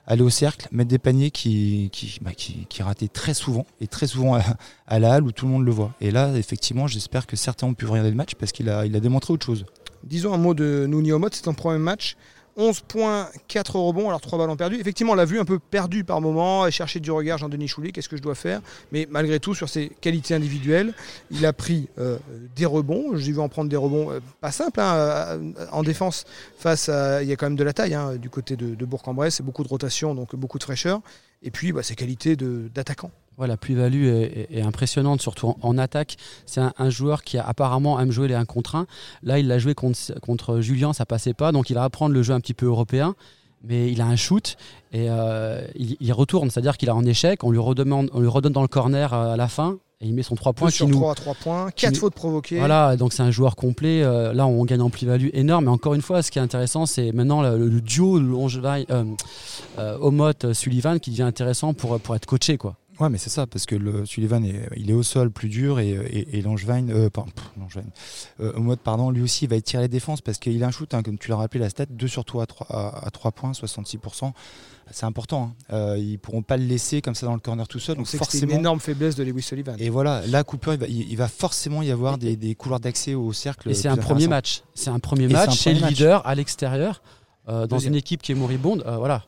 aller 0.09 0.23
au 0.23 0.31
cercle, 0.31 0.67
mettre 0.73 0.89
des 0.89 0.99
paniers 0.99 1.31
qui, 1.31 1.91
bah, 2.23 2.31
rataient 2.81 3.09
très 3.09 3.35
souvent, 3.35 3.67
et 3.81 3.87
très 3.87 4.07
souvent 4.07 4.39
à, 4.87 4.99
la 4.99 5.15
halle 5.15 5.23
où 5.23 5.33
tout 5.33 5.47
le 5.47 5.53
monde 5.53 5.65
le 5.65 5.71
voit. 5.71 5.93
Et 6.01 6.11
là, 6.11 6.35
effectivement, 6.35 6.87
j'espère 6.87 7.27
que 7.27 7.37
certains 7.37 7.67
ont 7.67 7.75
pu 7.75 7.85
regarder 7.85 8.11
le 8.11 8.17
match 8.17 8.35
parce 8.35 8.51
qu'il 8.51 8.71
a, 8.71 8.89
démontré 8.89 9.33
autre 9.35 9.45
chose. 9.45 9.67
Disons 10.03 10.33
un 10.33 10.39
mot 10.39 10.55
de 10.55 10.87
Nouni 10.89 11.13
Omot, 11.13 11.29
c'est 11.33 11.49
un 11.49 11.53
premier 11.53 11.79
match. 11.79 12.17
11 12.59 12.81
points, 12.81 13.29
4 13.47 13.77
rebonds, 13.77 14.09
alors 14.09 14.21
3 14.21 14.37
ballons 14.37 14.57
perdus. 14.57 14.81
Effectivement, 14.81 15.13
on 15.13 15.15
l'a 15.17 15.25
vu 15.25 15.39
un 15.39 15.45
peu 15.45 15.61
perdu 15.61 16.03
par 16.03 16.21
moment, 16.21 16.69
chercher 16.71 16.99
du 16.99 17.13
regard 17.13 17.39
Jean-Denis 17.39 17.69
Choulet, 17.69 17.93
qu'est-ce 17.93 18.09
que 18.09 18.17
je 18.17 18.23
dois 18.23 18.35
faire? 18.35 18.61
Mais 18.91 19.07
malgré 19.09 19.39
tout, 19.39 19.55
sur 19.55 19.69
ses 19.69 19.89
qualités 20.01 20.35
individuelles, 20.35 20.93
il 21.31 21.47
a 21.47 21.53
pris 21.53 21.89
euh, 21.99 22.19
des 22.57 22.67
rebonds. 22.67 23.17
J'ai 23.17 23.31
vu 23.31 23.39
en 23.39 23.49
prendre 23.49 23.71
des 23.71 23.77
rebonds 23.77 24.11
euh, 24.11 24.19
pas 24.41 24.51
simples. 24.51 24.81
Hein, 24.81 24.95
euh, 24.97 25.53
en 25.71 25.85
défense, 25.85 26.25
face 26.59 26.89
à. 26.89 27.23
Il 27.23 27.29
y 27.29 27.33
a 27.33 27.37
quand 27.37 27.47
même 27.47 27.57
de 27.57 27.65
la 27.65 27.73
taille 27.73 27.95
hein, 27.95 28.17
du 28.17 28.29
côté 28.29 28.57
de, 28.57 28.85
Bourg-en-Bresse, 28.85 29.41
beaucoup 29.43 29.63
de 29.63 29.69
rotation, 29.69 30.15
donc 30.15 30.35
beaucoup 30.35 30.59
de 30.59 30.65
fraîcheur. 30.65 31.01
Et 31.43 31.53
puis, 31.53 31.73
bah, 31.73 31.85
ses 31.85 31.95
qualités 31.95 32.37
d'attaquant 32.37 33.13
la 33.47 33.57
plus-value 33.57 34.07
est, 34.07 34.63
impressionnante, 34.63 35.23
surtout 35.23 35.55
en, 35.61 35.79
attaque. 35.79 36.17
C'est 36.47 36.61
un, 36.61 36.91
joueur 36.91 37.23
qui 37.23 37.39
a, 37.39 37.47
apparemment 37.47 38.01
aime 38.01 38.11
jouer 38.11 38.29
les 38.29 38.35
1 38.35 38.45
contre 38.45 38.75
1. 38.75 38.87
Là, 39.23 39.39
il 39.39 39.47
l'a 39.47 39.59
joué 39.59 39.75
contre, 39.75 39.99
contre 40.21 40.61
Julien, 40.61 40.93
ça 40.93 41.07
passait 41.07 41.35
pas. 41.35 41.53
Donc, 41.53 41.71
il 41.71 41.75
va 41.75 41.85
apprendre 41.85 42.15
le 42.15 42.23
jeu 42.23 42.35
un 42.35 42.41
petit 42.41 42.55
peu 42.55 42.67
européen. 42.67 43.15
Mais 43.65 43.91
il 43.91 44.01
a 44.01 44.07
un 44.07 44.17
shoot 44.17 44.57
et 44.93 45.07
euh, 45.11 45.67
il, 45.75 46.13
retourne, 46.13 46.51
c'est-à-dire 46.51 46.77
qu'il 46.77 46.89
a 46.91 46.95
en 46.95 47.05
échec. 47.05 47.43
On 47.43 47.51
lui, 47.51 47.59
redemande, 47.59 48.09
on 48.13 48.21
lui 48.21 48.29
redonne 48.29 48.53
dans 48.53 48.63
le 48.63 48.69
corner 48.69 49.13
euh, 49.13 49.33
à 49.33 49.37
la 49.37 49.49
fin 49.49 49.79
et 50.01 50.07
il 50.07 50.15
met 50.15 50.23
son 50.23 50.37
3 50.37 50.53
points. 50.53 50.71
Sur 50.71 50.87
qui 50.87 50.93
3 50.93 51.11
à 51.11 51.15
3 51.17 51.35
points, 51.35 51.71
4 51.73 51.97
fautes 51.97 52.15
provoquées. 52.15 52.59
Voilà, 52.59 52.97
donc 52.97 53.13
c'est 53.13 53.23
un 53.23 53.33
joueur 53.33 53.57
complet. 53.57 54.05
Euh, 54.05 54.33
là, 54.33 54.47
on 54.47 54.65
gagne 54.65 54.81
en 54.83 54.91
plus-value 54.91 55.31
énorme. 55.33 55.65
Mais 55.65 55.71
encore 55.73 55.95
une 55.95 56.03
fois, 56.03 56.23
ce 56.23 56.31
qui 56.31 56.39
est 56.39 56.43
intéressant, 56.43 56.87
c'est 56.87 57.11
maintenant 57.11 57.43
le, 57.43 57.81
duo 57.81 58.21
Omot-Sullivan 59.77 61.01
qui 61.01 61.11
devient 61.11 61.23
intéressant 61.23 61.75
pour, 61.75 61.99
pour 61.99 62.15
être 62.15 62.27
coaché. 62.27 62.59
Quoi. 62.59 62.77
Ouais, 63.01 63.09
mais 63.09 63.19
c'est 63.19 63.31
ça, 63.31 63.47
parce 63.47 63.65
que 63.65 63.77
le 63.77 64.05
Sullivan, 64.07 64.45
est, 64.45 64.69
il 64.77 64.91
est 64.91 64.95
au 64.95 65.05
sol 65.05 65.31
plus 65.31 65.49
dur 65.49 65.79
et, 65.79 65.91
et, 65.91 66.39
et 66.39 66.43
Langevin, 66.43 66.89
euh, 66.89 67.11
pardon, 67.11 67.31
Langevin 67.57 67.89
euh, 68.41 68.53
au 68.55 68.61
mode, 68.61 68.81
pardon, 68.81 69.11
lui 69.11 69.23
aussi, 69.23 69.45
il 69.45 69.51
va 69.51 69.57
étirer 69.57 69.83
les 69.83 69.89
défenses 69.89 70.21
parce 70.21 70.39
qu'il 70.39 70.63
a 70.65 70.67
un 70.67 70.71
shoot, 70.73 70.93
hein, 70.95 71.03
comme 71.03 71.17
tu 71.17 71.31
l'as 71.31 71.37
rappelé, 71.37 71.61
la 71.61 71.71
stat, 71.71 71.87
2 71.91 72.09
sur 72.09 72.25
3 72.25 72.43
à 72.43 72.47
3, 72.47 72.67
à, 73.07 73.11
3 73.11 73.33
points, 73.33 73.53
66%. 73.53 74.33
C'est 74.91 75.05
important. 75.05 75.53
Hein. 75.71 75.75
Euh, 75.75 75.99
ils 75.99 76.19
pourront 76.19 76.43
pas 76.43 76.57
le 76.57 76.65
laisser 76.65 77.03
comme 77.03 77.15
ça 77.15 77.27
dans 77.27 77.35
le 77.35 77.41
corner 77.41 77.69
tout 77.69 77.79
seul. 77.79 77.97
Donc, 77.97 78.07
c'est 78.09 78.43
une 78.43 78.51
énorme 78.51 78.81
faiblesse 78.81 79.17
de 79.17 79.23
Lewis 79.23 79.43
Sullivan. 79.43 79.77
Et 79.79 79.91
voilà, 79.91 80.27
là, 80.27 80.45
Cooper, 80.45 80.73
il 80.73 80.79
va, 80.79 80.87
il, 80.87 81.17
va 81.17 81.29
forcément 81.29 81.83
y 81.83 81.91
avoir 81.91 82.17
des, 82.17 82.37
des 82.37 82.55
couloirs 82.55 82.81
d'accès 82.81 83.15
au 83.15 83.33
cercle. 83.33 83.71
Et 83.71 83.75
c'est 83.75 83.89
un 83.89 83.97
premier 83.97 84.29
match. 84.29 84.63
C'est 84.75 84.91
un 84.91 84.99
premier 84.99 85.29
match 85.29 85.57
chez 85.57 85.75
le 85.75 85.87
leader 85.87 86.27
à 86.27 86.35
l'extérieur, 86.35 87.03
euh, 87.49 87.67
dans 87.67 87.79
une 87.79 87.95
équipe 87.95 88.23
qui 88.23 88.33
est 88.33 88.35
moribonde. 88.35 88.83
Euh, 88.87 88.97
voilà. 88.97 89.25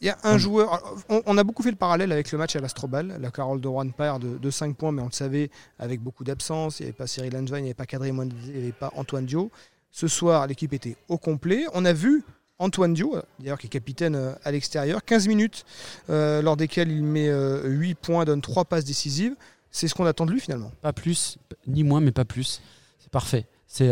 Il 0.00 0.06
y 0.06 0.10
a 0.10 0.18
un 0.22 0.38
joueur. 0.38 0.96
On, 1.08 1.36
a 1.38 1.44
beaucoup 1.44 1.64
fait 1.64 1.72
le 1.72 1.76
parallèle 1.76 2.12
avec 2.12 2.30
le 2.30 2.38
match 2.38 2.54
à 2.54 2.60
l'Astrobal. 2.60 3.18
La 3.20 3.30
Carole 3.32 3.60
de 3.60 3.66
Rouen 3.66 3.88
perd 3.90 4.40
de, 4.40 4.50
5 4.50 4.76
points, 4.76 4.92
mais 4.92 5.02
on 5.02 5.06
le 5.06 5.12
savait, 5.12 5.50
avec 5.78 6.00
beaucoup 6.00 6.22
d'absence. 6.22 6.78
Il 6.78 6.84
n'y 6.84 6.88
avait 6.90 6.96
pas 6.96 7.08
Cyril 7.08 7.32
Langevin, 7.32 7.58
il 7.58 7.62
n'y 7.62 7.68
avait 7.68 7.74
pas 7.74 7.86
Cadré 7.86 8.10
il 8.10 8.14
n'y 8.14 8.62
avait 8.62 8.72
pas 8.72 8.92
Antoine 8.94 9.26
Dio. 9.26 9.50
Ce 9.90 10.06
soir, 10.06 10.46
l'équipe 10.46 10.72
était 10.72 10.96
au 11.08 11.18
complet. 11.18 11.64
On 11.74 11.84
a 11.84 11.92
vu 11.92 12.22
Antoine 12.60 12.94
Dio, 12.94 13.16
d'ailleurs 13.38 13.58
qui 13.58 13.66
est 13.66 13.70
capitaine 13.70 14.14
euh, 14.14 14.32
à 14.44 14.50
l'extérieur, 14.50 15.04
15 15.04 15.28
minutes, 15.28 15.64
euh, 16.10 16.42
lors 16.42 16.56
desquelles 16.56 16.90
il 16.90 17.02
met 17.02 17.26
8 17.26 17.30
euh, 17.30 17.94
points, 18.00 18.24
donne 18.24 18.40
3 18.40 18.64
passes 18.64 18.84
décisives. 18.84 19.34
C'est 19.70 19.88
ce 19.88 19.94
qu'on 19.94 20.06
attend 20.06 20.26
de 20.26 20.32
lui 20.32 20.40
finalement. 20.40 20.72
Pas 20.80 20.92
plus, 20.92 21.38
ni 21.66 21.84
moins, 21.84 22.00
mais 22.00 22.12
pas 22.12 22.24
plus. 22.24 22.62
C'est 22.98 23.10
parfait. 23.10 23.46
C'est 23.66 23.90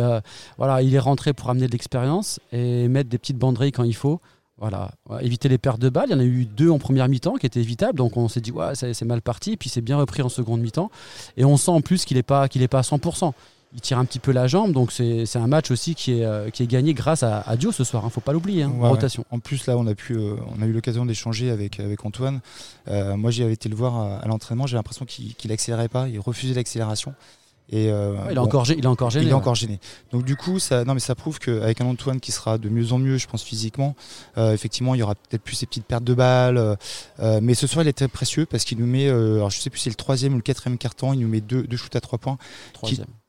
voilà, 0.56 0.80
il 0.80 0.94
est 0.94 0.98
rentré 0.98 1.34
pour 1.34 1.50
amener 1.50 1.66
de 1.66 1.72
l'expérience 1.72 2.40
et 2.50 2.88
mettre 2.88 3.10
des 3.10 3.18
petites 3.18 3.36
banderilles 3.36 3.72
quand 3.72 3.84
il 3.84 3.94
faut. 3.94 4.22
Voilà, 4.58 4.90
éviter 5.20 5.50
les 5.50 5.58
pertes 5.58 5.80
de 5.80 5.90
balles. 5.90 6.06
Il 6.08 6.12
y 6.12 6.14
en 6.14 6.20
a 6.20 6.24
eu 6.24 6.46
deux 6.46 6.70
en 6.70 6.78
première 6.78 7.08
mi-temps 7.08 7.34
qui 7.34 7.44
étaient 7.44 7.60
évitables, 7.60 7.98
donc 7.98 8.16
on 8.16 8.26
s'est 8.26 8.40
dit 8.40 8.52
ouais, 8.52 8.74
c'est 8.74 9.02
mal 9.04 9.20
parti. 9.20 9.52
Et 9.52 9.56
puis 9.56 9.68
c'est 9.68 9.82
bien 9.82 9.98
repris 9.98 10.22
en 10.22 10.30
seconde 10.30 10.62
mi-temps. 10.62 10.90
Et 11.36 11.44
on 11.44 11.58
sent 11.58 11.70
en 11.70 11.82
plus 11.82 12.06
qu'il 12.06 12.16
n'est 12.16 12.22
pas, 12.22 12.48
qu'il 12.48 12.62
est 12.62 12.68
pas 12.68 12.78
à 12.78 12.82
100%. 12.82 13.32
Il 13.74 13.80
tire 13.82 13.98
un 13.98 14.06
petit 14.06 14.20
peu 14.20 14.32
la 14.32 14.46
jambe, 14.46 14.72
donc 14.72 14.92
c'est 14.92 15.36
un 15.36 15.46
match 15.48 15.70
aussi 15.70 15.94
qui 15.94 16.20
est, 16.20 16.24
euh, 16.24 16.48
qui 16.48 16.62
est 16.62 16.66
gagné 16.66 16.94
grâce 16.94 17.22
à, 17.22 17.56
Dio 17.56 17.72
ce 17.72 17.84
soir. 17.84 18.04
ne 18.04 18.06
hein. 18.06 18.10
faut 18.10 18.22
pas 18.22 18.32
l'oublier, 18.32 18.62
hein, 18.62 18.72
rotation. 18.80 19.26
En 19.30 19.38
plus 19.38 19.66
là, 19.66 19.76
on 19.76 19.86
a 19.86 19.94
pu, 19.94 20.14
euh, 20.14 20.36
on 20.56 20.62
a 20.62 20.66
eu 20.66 20.72
l'occasion 20.72 21.04
d'échanger 21.04 21.50
avec 21.50 21.78
avec 21.78 22.06
Antoine. 22.06 22.40
Euh, 22.88 23.16
moi, 23.16 23.30
j'y 23.30 23.42
avais 23.42 23.52
été 23.52 23.68
le 23.68 23.76
voir 23.76 24.22
à, 24.22 24.26
l'entraînement. 24.26 24.66
J'ai 24.66 24.76
l'impression 24.76 25.04
qu'il 25.04 25.34
n'accélérait 25.50 25.88
pas, 25.88 26.08
il 26.08 26.18
refusait 26.18 26.54
l'accélération. 26.54 27.12
Et, 27.70 27.90
euh, 27.90 28.14
il, 28.30 28.36
est 28.36 28.38
encore, 28.38 28.70
il 28.70 28.84
est 28.84 28.86
encore 28.86 29.10
gêné. 29.10 29.26
Il 29.26 29.30
est 29.30 29.34
encore 29.34 29.54
gêné. 29.54 29.80
Donc 30.12 30.24
du 30.24 30.36
coup, 30.36 30.58
ça, 30.58 30.84
non, 30.84 30.94
mais 30.94 31.00
ça 31.00 31.14
prouve 31.14 31.38
qu'avec 31.38 31.80
un 31.80 31.86
Antoine 31.86 32.20
qui 32.20 32.32
sera 32.32 32.58
de 32.58 32.68
mieux 32.68 32.92
en 32.92 32.98
mieux, 32.98 33.16
je 33.18 33.26
pense 33.26 33.42
physiquement, 33.42 33.96
euh, 34.38 34.52
effectivement, 34.52 34.94
il 34.94 34.98
y 34.98 35.02
aura 35.02 35.14
peut-être 35.14 35.42
plus 35.42 35.56
ces 35.56 35.66
petites 35.66 35.84
pertes 35.84 36.04
de 36.04 36.14
balles. 36.14 36.76
Euh, 37.20 37.40
mais 37.42 37.54
ce 37.54 37.66
soir, 37.66 37.84
il 37.84 37.88
est 37.88 37.92
très 37.92 38.08
précieux 38.08 38.46
parce 38.46 38.64
qu'il 38.64 38.78
nous 38.78 38.86
met, 38.86 39.08
alors 39.08 39.50
je 39.50 39.58
sais 39.58 39.70
plus 39.70 39.78
si 39.78 39.84
c'est 39.84 39.90
le 39.90 39.96
troisième 39.96 40.34
ou 40.34 40.36
le 40.36 40.42
quatrième 40.42 40.78
carton, 40.78 41.12
il 41.12 41.20
nous 41.20 41.28
met 41.28 41.40
deux, 41.40 41.64
deux 41.64 41.76
shoots 41.76 41.96
à 41.96 42.00
trois 42.00 42.18
points. 42.18 42.38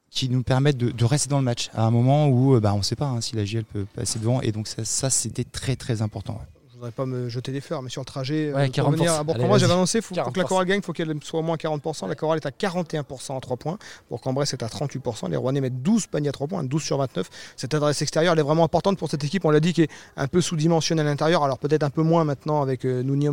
Qui, 0.09 0.29
nous 0.29 0.41
permettent 0.41 0.77
de, 0.77 1.05
rester 1.05 1.29
dans 1.29 1.37
le 1.37 1.43
match 1.43 1.69
à 1.75 1.85
un 1.85 1.91
moment 1.91 2.27
où 2.27 2.59
bah, 2.59 2.73
on 2.73 2.79
ne 2.79 2.83
sait 2.83 2.95
pas 2.95 3.05
hein, 3.05 3.21
si 3.21 3.35
la 3.35 3.43
GL 3.43 3.65
peut 3.65 3.85
passer 3.93 4.17
devant. 4.17 4.41
Et 4.41 4.51
donc 4.51 4.67
ça, 4.67 4.83
ça 4.83 5.11
c'était 5.11 5.43
très 5.43 5.75
très 5.75 6.01
important 6.01 6.39
je 6.39 6.56
voudrais 6.77 6.91
pas 6.91 7.05
me 7.05 7.27
jeter 7.27 7.51
des 7.51 7.61
fleurs, 7.61 7.81
mais 7.81 7.89
sur 7.89 8.01
le 8.01 8.05
trajet, 8.05 8.51
euh, 8.53 8.67
pour 8.69 8.91
venir 8.91 9.11
à 9.11 9.23
Bourg-en-Bresse, 9.23 9.61
j'avais 9.61 9.73
annoncé 9.73 10.01
faut, 10.01 10.15
pour 10.15 10.31
que 10.31 10.39
la 10.39 10.45
chorale 10.45 10.65
gagne, 10.65 10.79
il 10.79 10.85
faut 10.85 10.93
qu'elle 10.93 11.13
soit 11.23 11.39
au 11.39 11.43
moins 11.43 11.55
40%. 11.55 12.07
La 12.07 12.15
chorale 12.15 12.39
est 12.39 12.45
à 12.45 12.51
41% 12.51 13.31
en 13.31 13.39
3 13.39 13.57
points. 13.57 13.77
Bourg-en-Bresse 14.09 14.53
est 14.53 14.63
à 14.63 14.67
38%. 14.67 15.29
Les 15.29 15.37
Rouennais 15.37 15.61
mettent 15.61 15.81
12 15.81 16.07
paniers 16.07 16.29
à 16.29 16.31
3 16.31 16.47
points, 16.47 16.63
12 16.63 16.83
sur 16.83 16.97
29. 16.97 17.29
Cette 17.55 17.73
adresse 17.73 18.01
extérieure, 18.01 18.33
elle 18.33 18.39
est 18.39 18.43
vraiment 18.43 18.63
importante 18.63 18.97
pour 18.97 19.09
cette 19.09 19.23
équipe. 19.23 19.43
On 19.45 19.49
l'a 19.49 19.59
dit, 19.59 19.73
qui 19.73 19.83
est 19.83 19.91
un 20.15 20.27
peu 20.27 20.39
sous-dimensionnée 20.39 21.01
à 21.01 21.05
l'intérieur. 21.05 21.43
Alors 21.43 21.57
peut-être 21.57 21.83
un 21.83 21.89
peu 21.89 22.03
moins 22.03 22.23
maintenant 22.23 22.61
avec 22.61 22.85
euh, 22.85 23.01
Nouni 23.01 23.27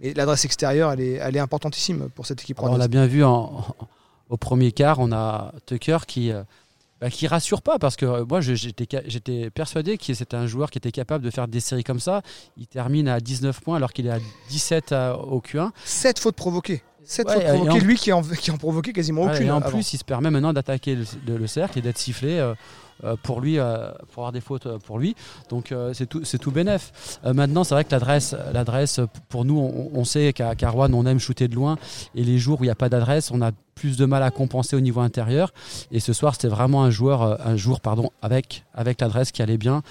Mais 0.00 0.14
l'adresse 0.14 0.44
extérieure, 0.44 0.92
elle 0.92 1.00
est, 1.00 1.14
elle 1.14 1.36
est 1.36 1.40
importantissime 1.40 2.08
pour 2.14 2.26
cette 2.26 2.40
équipe. 2.40 2.60
on 2.62 2.76
l'a 2.76 2.88
bien 2.88 3.06
vu 3.06 3.24
au 4.28 4.36
premier 4.36 4.72
quart, 4.72 4.98
on 5.00 5.12
a 5.12 5.52
Tucker 5.66 5.98
qui. 6.06 6.30
Euh, 6.30 6.42
bah, 7.00 7.10
qui 7.10 7.26
rassure 7.26 7.62
pas 7.62 7.78
parce 7.78 7.96
que 7.96 8.06
euh, 8.06 8.24
moi 8.28 8.40
j'étais 8.40 9.50
persuadé 9.50 9.98
que 9.98 10.14
c'était 10.14 10.36
un 10.36 10.46
joueur 10.46 10.70
qui 10.70 10.78
était 10.78 10.92
capable 10.92 11.24
de 11.24 11.30
faire 11.30 11.48
des 11.48 11.60
séries 11.60 11.84
comme 11.84 12.00
ça. 12.00 12.22
Il 12.56 12.66
termine 12.66 13.08
à 13.08 13.20
19 13.20 13.60
points 13.60 13.76
alors 13.76 13.92
qu'il 13.92 14.06
est 14.06 14.10
à 14.10 14.18
17 14.50 14.92
au 15.28 15.40
Q1. 15.40 15.70
7 15.84 16.18
fautes 16.18 16.36
provoquées. 16.36 16.82
7 17.06 17.30
fautes 17.30 17.44
provoquées, 17.44 17.80
lui 17.80 17.96
qui 17.96 18.12
en, 18.12 18.22
qui 18.40 18.50
en 18.50 18.56
provoquait 18.56 18.92
quasiment 18.92 19.22
aucune. 19.22 19.46
Et 19.46 19.50
en 19.50 19.60
plus, 19.60 19.92
il 19.92 19.98
se 19.98 20.04
permet 20.04 20.30
maintenant 20.30 20.52
d'attaquer 20.52 20.98
le, 21.26 21.46
cercle 21.46 21.78
et 21.78 21.82
d'être 21.82 21.98
sifflé. 21.98 22.38
Euh, 22.38 22.46
euh, 22.46 22.54
pour 23.22 23.40
lui, 23.40 23.56
pour 23.56 24.22
avoir 24.22 24.32
des 24.32 24.40
fautes 24.40 24.78
pour 24.78 24.98
lui. 24.98 25.14
Donc 25.48 25.74
c'est 25.92 26.08
tout, 26.08 26.24
c'est 26.24 26.38
tout 26.38 26.50
bénef. 26.50 27.18
maintenant, 27.24 27.64
c'est 27.64 27.74
vrai 27.74 27.84
que 27.84 27.92
l'adresse, 27.92 28.34
l'adresse 28.52 29.00
pour 29.28 29.44
nous, 29.44 29.58
on, 29.92 30.04
sait 30.04 30.32
qu'à 30.32 30.70
Rouen, 30.70 30.92
on 30.92 31.06
aime 31.06 31.18
shooter 31.18 31.48
de 31.48 31.54
loin. 31.54 31.76
Et 32.14 32.24
les 32.24 32.38
jours 32.38 32.60
où 32.60 32.64
il 32.64 32.68
n'y 32.68 32.72
a 32.72 32.76
pas 32.76 32.88
d'adresse, 32.88 33.30
on 33.30 33.42
a 33.42 33.52
plus 33.76 33.96
de 33.96 34.06
mal 34.06 34.24
à 34.24 34.32
compenser 34.32 34.74
au 34.74 34.80
niveau 34.80 35.00
intérieur. 35.00 35.52
Et 35.92 36.00
ce 36.00 36.12
soir, 36.12 36.34
c'était 36.34 36.48
vraiment 36.48 36.82
un, 36.82 36.90
joueur, 36.90 37.22
euh, 37.22 37.36
un 37.44 37.56
jour 37.56 37.80
pardon, 37.80 38.10
avec, 38.22 38.64
avec 38.74 39.00
l'adresse 39.00 39.30
qui 39.30 39.42
allait 39.42 39.58
bien. 39.58 39.82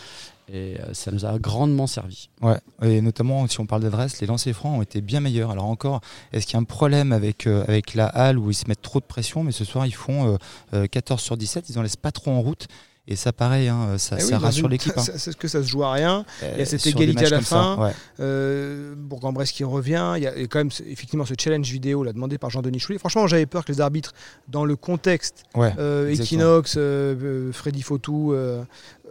Et 0.52 0.80
euh, 0.80 0.94
ça 0.94 1.12
nous 1.12 1.26
a 1.26 1.40
grandement 1.40 1.88
servi. 1.88 2.30
Ouais, 2.42 2.60
et 2.82 3.02
notamment 3.02 3.48
si 3.48 3.60
on 3.60 3.66
parle 3.66 3.84
d'adresse, 3.84 4.20
les 4.22 4.28
lancers 4.28 4.54
francs 4.54 4.78
ont 4.78 4.82
été 4.82 5.02
bien 5.02 5.20
meilleurs. 5.20 5.52
Alors 5.52 5.66
encore, 5.66 6.02
est-ce 6.34 6.46
qu'il 6.46 6.56
y 6.56 6.58
a 6.58 6.60
un 6.60 6.66
problème 6.66 7.12
avec, 7.12 7.48
euh, 7.48 7.64
avec 7.68 7.94
la 7.94 8.08
halle 8.08 8.38
où 8.38 8.52
ils 8.52 8.56
se 8.56 8.68
mettent 8.68 8.82
trop 8.82 9.00
de 9.00 9.06
pression? 9.06 9.44
Mais 9.44 9.52
ce 9.52 9.66
soir, 9.66 9.86
ils 9.86 9.96
font 9.96 10.38
14 10.72 11.22
sur 11.22 11.38
17, 11.38 11.70
ils 11.70 11.80
en 11.80 11.82
laissent 11.82 11.96
pas 11.96 12.12
trop 12.12 12.32
en 12.32 12.42
route. 12.42 12.68
Et 13.08 13.16
ça, 13.16 13.32
pareil, 13.32 13.68
hein, 13.68 13.98
ça, 14.00 14.18
eh 14.20 14.36
rassure 14.36 14.68
l'équipe. 14.68 14.94
Hein. 14.98 15.02
C'est 15.02 15.32
ce 15.32 15.38
que 15.38 15.48
ça 15.48 15.62
se 15.62 15.68
joue 15.68 15.84
à 15.84 15.92
rien. 15.92 16.26
il 16.42 16.60
y 16.60 16.62
a 16.62 16.66
cette 16.66 16.88
égalité 16.88 17.26
à 17.26 17.30
la 17.30 17.42
fin. 17.42 17.94
Euh, 18.20 18.96
Bourg-en-Bresse 18.98 19.52
qui 19.52 19.64
revient. 19.64 20.14
Il 20.18 20.24
y 20.24 20.28
a 20.28 20.34
quand 20.48 20.60
même 20.60 20.72
effectivement 20.88 21.26
ce 21.26 21.36
challenge 21.40 21.70
vidéo 21.70 22.04
là, 22.04 22.14
demandé 22.14 22.38
par 22.38 22.50
Jean-Denis 22.50 22.80
Choulet. 22.80 22.98
Franchement, 22.98 23.28
j'avais 23.28 23.46
peur 23.46 23.64
que 23.64 23.72
les 23.72 23.82
arbitres, 23.82 24.14
dans 24.48 24.66
le 24.66 24.76
contexte, 24.76 25.44
euh, 25.56 26.10
Equinox, 26.10 26.76
euh, 26.78 27.52
Freddy 27.52 27.84
Fautou, 27.84 28.36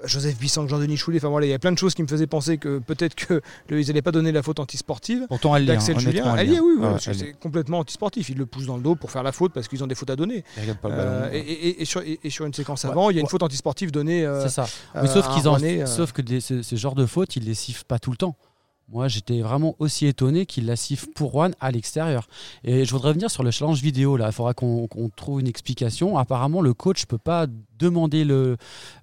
Joseph 0.07 0.39
Bisson, 0.39 0.69
Jean-Denis 0.69 0.97
Choulet, 0.97 1.19
enfin 1.19 1.29
voilà, 1.29 1.47
il 1.47 1.51
y 1.51 1.55
a 1.55 1.59
plein 1.59 1.73
de 1.73 1.79
choses 1.79 1.95
qui 1.95 2.03
me 2.03 2.09
faisaient 2.09 2.27
penser 2.27 2.59
que 2.59 2.79
peut-être 2.79 3.15
qu'ils 3.15 3.41
n'allaient 3.87 4.03
pas 4.03 4.13
donner 4.13 4.33
la 4.33 4.43
faute 4.43 4.61
antisportive. 4.61 5.27
Pourtant, 5.29 5.57
elle 5.57 5.67
d'Axel 5.67 5.99
Julien. 5.99 6.37
Elle 6.37 6.51
oui, 6.61 6.85
c'est 6.99 7.33
complètement 7.35 7.79
antisportif. 7.81 8.29
Ils 8.29 8.39
le 8.39 8.47
poussent 8.47 8.67
dans 8.67 8.77
le 8.77 8.83
dos 8.83 8.95
pour 8.95 9.11
faire 9.11 9.23
la 9.23 9.33
faute 9.33 9.53
parce 9.53 9.69
qu'ils 9.69 9.83
ont 9.83 9.87
des 9.87 9.95
fautes 9.95 10.11
à 10.11 10.17
donner. 10.17 10.45
Euh, 10.85 11.31
et, 11.33 11.85
sur, 11.85 12.47
une 12.47 12.55
séquence 12.55 12.85
avant, 12.85 13.11
il 13.11 13.17
y 13.17 13.19
a 13.19 13.21
une 13.21 13.29
faute 13.29 13.43
antisportive 13.43 13.91
donnée. 13.91 14.25
Euh, 14.25 14.43
c'est 14.43 14.49
ça. 14.49 14.67
Mais 14.95 15.09
sauf, 15.09 15.29
qu'ils 15.35 15.49
en, 15.49 15.59
sauf 15.87 16.13
que 16.13 16.23
ce, 16.41 16.63
ce, 16.63 16.77
genre 16.77 16.95
de 16.95 17.07
faute, 17.07 17.37
ils 17.37 17.45
les 17.45 17.55
sifflent 17.55 17.85
pas 17.85 17.99
tout 17.99 18.11
le 18.11 18.17
temps. 18.17 18.37
Moi, 18.89 19.09
j'étais 19.09 19.41
vraiment 19.41 19.75
aussi 19.79 20.07
étonné 20.07 20.45
qu'il 20.45 20.67
la 20.67 20.77
siffle 20.77 21.07
pour 21.15 21.33
Juan 21.33 21.55
à 21.61 21.71
l'extérieur. 21.71 22.29
Et 22.65 22.85
je 22.85 22.91
voudrais 22.93 23.09
revenir 23.09 23.31
sur 23.31 23.43
le 23.43 23.51
challenge 23.51 23.81
vidéo. 23.81 24.17
Là, 24.17 24.27
il 24.27 24.33
faudra 24.33 24.53
qu'on 24.53 24.89
trouve 25.17 25.41
une 25.41 25.47
explication. 25.47 26.19
Apparemment, 26.19 26.61
le 26.61 26.75
coach 26.75 27.03
ne 27.03 27.07
peut 27.07 27.19
pas 27.19 27.47
demander 27.79 28.25
le, 28.25 28.57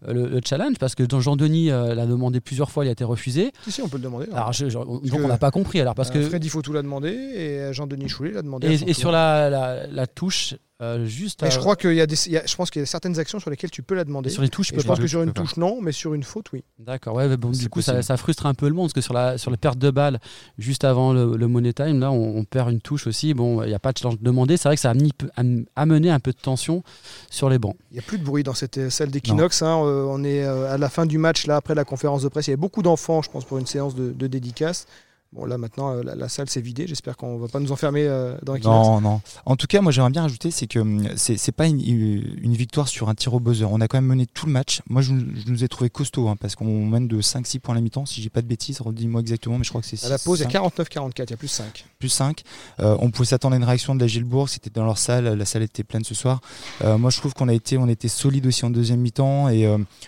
le, 0.08 0.40
challenge 0.46 0.78
parce 0.80 0.96
que 0.96 1.04
Jean-Denis 1.10 1.72
euh, 1.72 1.94
l'a 1.94 2.06
demandé 2.06 2.40
plusieurs 2.40 2.72
fois, 2.72 2.86
il 2.86 2.88
a 2.88 2.92
été 2.92 3.04
refusé. 3.04 3.52
Si, 3.64 3.72
si, 3.72 3.82
on 3.82 3.90
peut 3.90 3.98
le 3.98 4.04
demander. 4.04 4.28
Alors, 4.32 4.52
donc, 4.52 5.20
on 5.20 5.28
n'a 5.28 5.38
pas 5.38 5.52
compris. 5.52 5.80
Alors, 5.82 5.96
parce 5.96 6.10
euh, 6.10 6.14
que 6.14 6.22
Freddy 6.22 6.50
Fautou 6.50 6.74
l'a 6.74 6.82
demandé 6.82 7.10
et 7.10 7.74
Jean-Denis 7.74 8.08
Choulet 8.08 8.32
l'a 8.32 8.42
demandé. 8.42 8.84
Et, 8.88 8.94
sur 8.94 9.12
la, 9.12 9.88
la, 9.88 10.08
touche, 10.08 10.56
euh, 10.82 11.06
juste. 11.06 11.48
je 11.50 11.58
crois 11.60 11.76
qu'il 11.76 11.94
y 11.94 12.02
a 12.02 12.08
des, 12.08 12.16
je 12.16 12.56
pense 12.56 12.72
qu'il 12.72 12.82
y 12.82 12.84
a 12.84 12.86
certaines 12.86 13.20
actions 13.20 13.40
sur 13.40 13.50
lesquelles 13.50 13.72
tu 13.72 13.84
peux 13.84 13.96
la 13.96 14.04
demander. 14.04 14.30
Sur 14.30 14.42
les 14.42 14.50
touches, 14.50 14.72
je 14.76 14.82
pense 14.82 15.00
que 15.00 15.08
sur 15.08 15.22
une 15.22 15.34
touche 15.34 15.58
non, 15.58 15.80
mais 15.82 15.92
sur 15.92 16.14
une 16.14 16.24
faute 16.24 16.52
oui. 16.54 16.64
D'accord. 16.80 17.16
Ouais, 17.16 17.38
bon, 17.38 17.52
du 17.52 17.70
coup 17.70 17.82
ça, 17.82 18.02
ça, 18.02 18.18
frustre 18.18 18.46
un 18.46 18.54
peu 18.54 18.68
le 18.68 18.74
monde 18.74 18.88
parce 18.88 18.94
que 18.94 19.02
sur 19.02 19.14
la 19.14 19.38
sur 19.38 19.52
les 19.52 19.58
pertes 19.58 19.78
de 19.78 19.92
balles 19.92 20.20
juste 20.58 20.84
avant 20.84 21.14
le, 21.14 21.48
money 21.48 21.74
time 21.74 22.00
là 22.00 22.12
on, 22.12 22.44
perd 22.46 22.72
une 22.72 22.82
touche 22.82 23.08
aussi. 23.08 23.34
Bon, 23.34 23.62
il 23.64 23.68
n'y 23.68 23.74
a 23.74 23.80
pas 23.80 23.92
de 23.92 23.98
challenge 24.00 24.20
demandé. 24.22 24.58
C'est 24.58 24.70
vrai 24.70 24.76
que 24.76 24.82
ça 24.82 24.92
a 24.92 25.44
amené 25.76 26.10
un 26.10 26.20
peu 26.20 26.32
de 26.32 26.38
tension 26.38 26.84
sur 27.30 27.50
les 27.50 27.60
bancs. 27.60 27.76
Il 27.92 27.96
n'y 27.96 28.00
a 28.00 28.04
plus 28.04 28.18
de 28.18 28.24
bruit 28.24 28.44
dans 28.44 28.54
cette 28.54 28.90
salle 28.90 29.12
d'Equinox. 29.12 29.62
Hein. 29.62 29.84
Euh, 29.86 30.06
on 30.08 30.24
est 30.24 30.44
euh, 30.44 30.74
à 30.74 30.78
la 30.78 30.90
fin 30.90 31.06
du 31.06 31.18
match 31.18 31.46
là 31.46 31.58
après 31.58 31.76
la 31.76 31.84
conférence 31.84 32.24
de 32.24 32.30
presse. 32.30 32.48
Il 32.48 32.52
y 32.52 32.54
avait 32.54 32.60
beaucoup 32.60 32.82
d'enfants, 32.82 33.22
je 33.22 33.30
pense, 33.30 33.46
pour 33.46 33.58
une 33.58 33.68
séance 33.68 33.96
de, 33.96 34.12
de 34.12 34.28
dédicace. 34.28 34.88
Bon, 35.34 35.46
là 35.46 35.58
maintenant, 35.58 35.96
euh, 35.96 36.04
la, 36.04 36.28
salle 36.28 36.50
s'est 36.50 36.60
vidée. 36.60 36.88
J'espère 36.88 37.16
qu'on 37.16 37.38
va 37.38 37.48
pas 37.48 37.62
nous 37.62 37.72
enfermer 37.72 38.04
euh, 38.04 38.36
dans 38.44 38.54
Equinox. 38.56 38.88
Non, 38.88 39.00
non. 39.00 39.22
En 39.46 39.56
tout 39.56 39.66
cas, 39.66 39.80
moi, 39.80 39.94
j'aimerais 39.94 40.12
bien 40.12 40.24
rajouter, 40.24 40.52
c'est 40.52 40.68
que 40.68 40.80
hum, 40.80 41.08
c'est 41.16 41.54
pas 41.54 41.68
une, 41.68 42.54
victoire 42.54 42.90
sur 42.90 43.08
un 43.08 43.16
tir 43.16 43.34
au 43.34 43.40
buzzer. 43.40 43.72
On 43.72 43.80
a 43.80 43.88
quand 43.88 43.98
même 43.98 44.08
mené 44.08 44.26
tout 44.26 44.46
le 44.46 44.52
match. 44.52 44.82
Moi, 44.90 45.02
je, 45.02 45.14
nous 45.14 45.64
ai 45.64 45.70
trouvé 45.70 45.90
costaud 45.90 46.28
hein, 46.28 46.36
parce 46.36 46.56
qu'on 46.56 46.86
mène 46.86 47.08
de 47.08 47.22
5-6 47.22 47.60
points 47.60 47.76
à 47.76 47.78
la 47.78 47.82
mi-temps. 47.82 48.06
Si 48.06 48.22
j'ai 48.22 48.30
pas 48.30 48.42
de 48.42 48.48
bêtises, 48.48 48.82
redis-moi 48.82 49.22
exactement, 49.22 49.58
mais 49.58 49.64
je 49.64 49.70
crois 49.70 49.80
que 49.80 49.88
c'est 49.88 50.06
À 50.06 50.10
la 50.10 50.18
pause, 50.18 50.42
il 50.42 50.52
y 50.52 50.58
a 50.58 50.60
49-44, 50.60 51.12
il 51.16 51.30
y 51.30 51.34
a 51.34 51.38
plus 51.38 51.48
5. 51.48 51.86
Plus 51.98 52.10
5. 52.10 52.44
Euh, 52.82 52.98
on 53.00 53.10
pouvait 53.10 53.26
s'attendre 53.26 53.54
à 53.54 53.58
une 53.58 53.64
réaction 53.64 53.96
de 53.96 54.02
la 54.02 54.08
Gilbourg. 54.08 54.50
C'était 54.50 54.70
dans 54.70 54.84
leur 54.84 54.98
salle. 54.98 55.24
La 55.24 55.46
salle 55.46 55.64
était 55.64 55.86
pleine 55.86 56.04
ce 56.04 56.14
soir. 56.14 56.42
moi, 56.84 57.10
je 57.10 57.18
trouve 57.18 57.34
qu'on 57.34 57.48
a 57.48 57.54
été, 57.54 57.78
on 57.78 57.88
était 57.88 58.10
solide 58.10 58.48
aussi 58.48 58.66
en 58.66 58.70
deuxième 58.70 59.00
mi-temps 59.00 59.48
et 59.48 59.66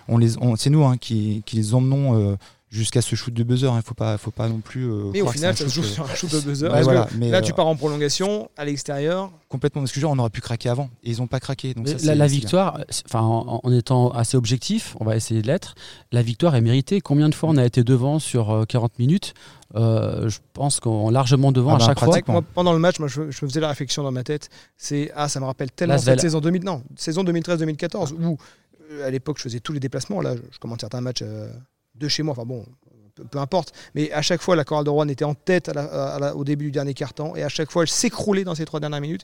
on 0.10 0.18
les, 0.18 0.34
c'est 0.58 0.70
nous 0.70 0.84
hein, 0.84 0.98
qui, 0.98 1.44
qui 1.46 1.56
les 1.56 1.74
emmenons 1.74 2.38
jusqu'à 2.74 3.02
ce 3.02 3.16
shoot 3.16 3.34
de 3.34 3.44
buzzer. 3.44 3.68
Il 3.68 3.70
hein. 3.70 3.78
ne 3.78 3.82
faut 3.82 3.94
pas, 3.94 4.18
faut 4.18 4.32
pas 4.32 4.50
non 4.50 4.60
plus. 4.60 4.92
Euh, 4.92 5.12
mais 5.14 5.22
au 5.22 5.28
final, 5.28 5.56
ça 5.56 5.68
se 5.68 5.74
joue 5.74 5.84
sur 5.84 6.10
un 6.10 6.16
shoot 6.16 6.32
de 6.32 6.40
buzzer. 6.40 6.70
mais 7.18 7.30
là, 7.30 7.42
tu 7.42 7.52
euh, 7.52 7.56
pars 7.56 7.68
en 7.68 7.76
prolongation 7.76 8.50
à 8.58 8.66
l'extérieur. 8.66 9.32
Complètement. 9.48 9.84
Parce 9.84 9.92
que 9.92 10.00
genre, 10.00 10.12
on 10.12 10.20
aurait 10.20 10.32
pu 10.32 10.42
craquer 10.42 10.70
avant 10.70 10.90
et 11.04 11.12
ils 11.12 11.20
n'ont 11.20 11.28
pas 11.28 11.40
craqué. 11.40 11.74
Donc 11.76 11.88
la, 12.04 12.28
victoire, 12.28 12.80
enfin, 13.06 13.22
en, 13.22 13.72
étant 13.72 14.10
assez 14.12 14.36
objectif, 14.36 14.96
on 15.00 15.06
va 15.06 15.16
essayer 15.16 15.42
de 15.42 15.48
l'être. 15.48 15.76
La 16.12 16.24
victoire 16.24 16.56
est 16.56 16.62
méritée. 16.62 17.00
Combien 17.00 17.30
de 17.30 17.36
fois 17.36 17.50
on 17.50 17.58
a 17.58 17.66
été 17.66 17.84
devant 17.84 18.18
sur 18.18 18.66
40 18.68 18.92
euh, 18.92 18.96
minutes? 18.98 19.34
Je 19.76 20.38
pense 20.54 20.80
qu'on 20.80 21.10
est 21.10 21.14
largement 21.14 21.52
devant 21.52 21.72
ah 21.72 21.76
à 21.76 21.78
bah, 21.80 21.86
chaque 21.86 22.00
fois. 22.00 22.18
Moi, 22.28 22.42
pendant 22.54 22.74
le 22.74 22.80
match, 22.80 23.00
moi, 23.00 23.08
je, 23.08 23.30
faisais 23.32 23.60
la 23.60 23.70
réflexion 23.70 24.02
dans 24.02 24.12
ma 24.12 24.24
tête. 24.24 24.50
C'est 24.78 25.12
ah, 25.16 25.30
ça 25.30 25.40
me 25.40 25.46
rappelle 25.46 25.72
tellement 25.72 26.00
cette 26.00 26.22
saison 26.22 26.40
2000, 26.40 26.64
non, 26.64 26.84
saison 26.96 27.24
2013-2014 27.24 28.14
où 28.14 28.38
à 29.04 29.10
l'époque 29.10 29.38
je 29.38 29.44
faisais 29.44 29.60
tous 29.60 29.74
les 29.74 29.80
déplacements. 29.80 30.22
Là, 30.22 30.36
je, 30.36 30.42
je 30.52 30.60
commente 30.60 30.82
certains 30.82 31.02
matchs 31.02 31.24
de 31.96 32.08
chez 32.08 32.24
moi. 32.24 32.34
Enfin 32.34 32.46
bon, 32.46 32.66
peu, 33.32 33.40
importe. 33.40 33.74
Mais 33.96 34.12
à 34.12 34.22
chaque 34.22 34.42
fois, 34.42 34.56
la 34.56 34.64
chorale 34.64 34.86
de 34.86 34.90
Rouen 34.90 35.08
était 35.08 35.26
en 35.26 35.36
tête 35.36 35.72
au 36.36 36.44
début 36.44 36.66
du 36.66 36.72
dernier 36.72 36.94
quart-temps. 36.94 37.36
Et 37.36 37.44
à 37.44 37.50
chaque 37.50 37.72
fois, 37.72 37.84
elle 37.84 37.90
s'écroulait 37.90 38.44
dans 38.44 38.56
ces 38.56 38.66
trois 38.66 38.80
dernières 38.80 39.02
minutes. 39.02 39.24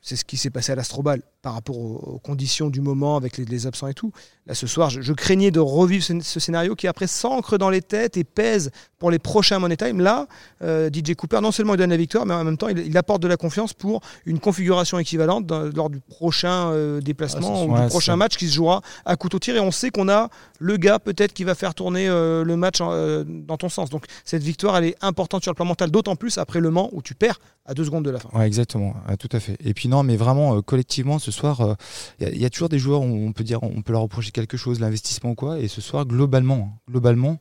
C'est 0.00 0.16
ce 0.16 0.24
qui 0.24 0.36
s'est 0.36 0.50
passé 0.50 0.72
à 0.72 0.74
l'Astrobal 0.76 1.22
par 1.48 1.54
rapport 1.54 1.78
aux, 1.78 2.20
conditions 2.22 2.68
du 2.68 2.82
moment 2.82 3.16
avec 3.16 3.38
les, 3.38 3.66
absents 3.66 3.86
et 3.86 3.94
tout. 3.94 4.12
Là, 4.46 4.54
ce 4.54 4.66
soir, 4.66 4.90
je, 4.90 5.12
craignais 5.14 5.50
de 5.50 5.60
revivre 5.60 6.04
ce, 6.04 6.40
scénario 6.40 6.74
qui 6.74 6.86
après 6.86 7.06
s'ancre 7.06 7.56
dans 7.56 7.70
les 7.70 7.80
têtes 7.80 8.18
et 8.18 8.24
pèse 8.24 8.70
pour 8.98 9.10
les 9.10 9.18
prochains 9.18 9.58
Money 9.58 9.78
Time. 9.78 10.00
Là, 10.00 10.26
euh, 10.62 10.90
DJ 10.92 11.14
Cooper, 11.14 11.40
non 11.40 11.50
seulement 11.50 11.72
il 11.72 11.78
donne 11.78 11.88
la 11.88 11.96
victoire, 11.96 12.26
mais 12.26 12.34
en 12.34 12.44
même 12.44 12.58
temps, 12.58 12.68
il, 12.68 12.96
apporte 12.98 13.22
de 13.22 13.28
la 13.28 13.38
confiance 13.38 13.72
pour 13.72 14.00
une 14.26 14.40
configuration 14.40 14.98
équivalente 14.98 15.50
lors 15.74 15.88
du 15.88 16.00
prochain 16.00 16.70
euh, 16.70 17.00
déplacement 17.00 17.64
ou 17.64 17.78
du 17.78 17.86
prochain 17.86 18.16
match 18.16 18.36
qui 18.36 18.46
se 18.46 18.54
jouera 18.54 18.82
à 19.06 19.16
couteau 19.16 19.38
tiré. 19.38 19.56
Et 19.56 19.60
on 19.60 19.70
sait 19.70 19.90
qu'on 19.90 20.10
a 20.10 20.28
le 20.58 20.76
gars 20.76 20.98
peut-être 20.98 21.32
qui 21.32 21.44
va 21.44 21.54
faire 21.54 21.74
tourner 21.74 22.08
euh, 22.08 22.44
le 22.44 22.56
match 22.56 22.80
dans 22.80 23.56
ton 23.56 23.70
sens. 23.70 23.88
Donc 23.88 24.04
cette 24.24 24.42
victoire, 24.42 24.76
elle 24.76 24.84
est 24.84 24.96
importante 25.00 25.44
sur 25.44 25.52
le 25.52 25.56
plan 25.56 25.64
mental, 25.64 25.90
d'autant 25.90 26.16
plus 26.16 26.36
après 26.36 26.60
le 26.60 26.70
Mans 26.70 26.90
où 26.92 27.00
tu 27.00 27.14
perds 27.14 27.38
à 27.64 27.74
deux 27.74 27.84
secondes 27.84 28.04
de 28.04 28.10
la 28.10 28.18
fin. 28.18 28.30
Ouais, 28.32 28.46
exactement, 28.46 28.94
tout 29.18 29.28
à 29.32 29.40
fait. 29.40 29.56
Et 29.64 29.74
puis 29.74 29.88
non, 29.88 30.02
mais 30.02 30.16
vraiment 30.16 30.60
collectivement, 30.62 31.18
ce 31.18 31.30
soir, 31.38 31.76
il 32.20 32.38
y, 32.38 32.44
a 32.44 32.50
toujours 32.50 32.68
des 32.68 32.78
joueurs 32.78 33.00
où 33.00 33.26
on 33.26 33.32
peut 33.32 33.44
dire, 33.44 33.62
on 33.62 33.82
peut 33.82 33.92
leur 33.92 34.02
reprocher 34.02 34.30
quelque 34.30 34.56
chose, 34.56 34.80
l'investissement 34.80 35.30
ou 35.30 35.34
quoi. 35.34 35.58
Et 35.58 35.68
ce 35.68 35.80
soir, 35.80 36.04
globalement, 36.06 36.72
hein, 36.74 36.80
globalement 36.90 37.38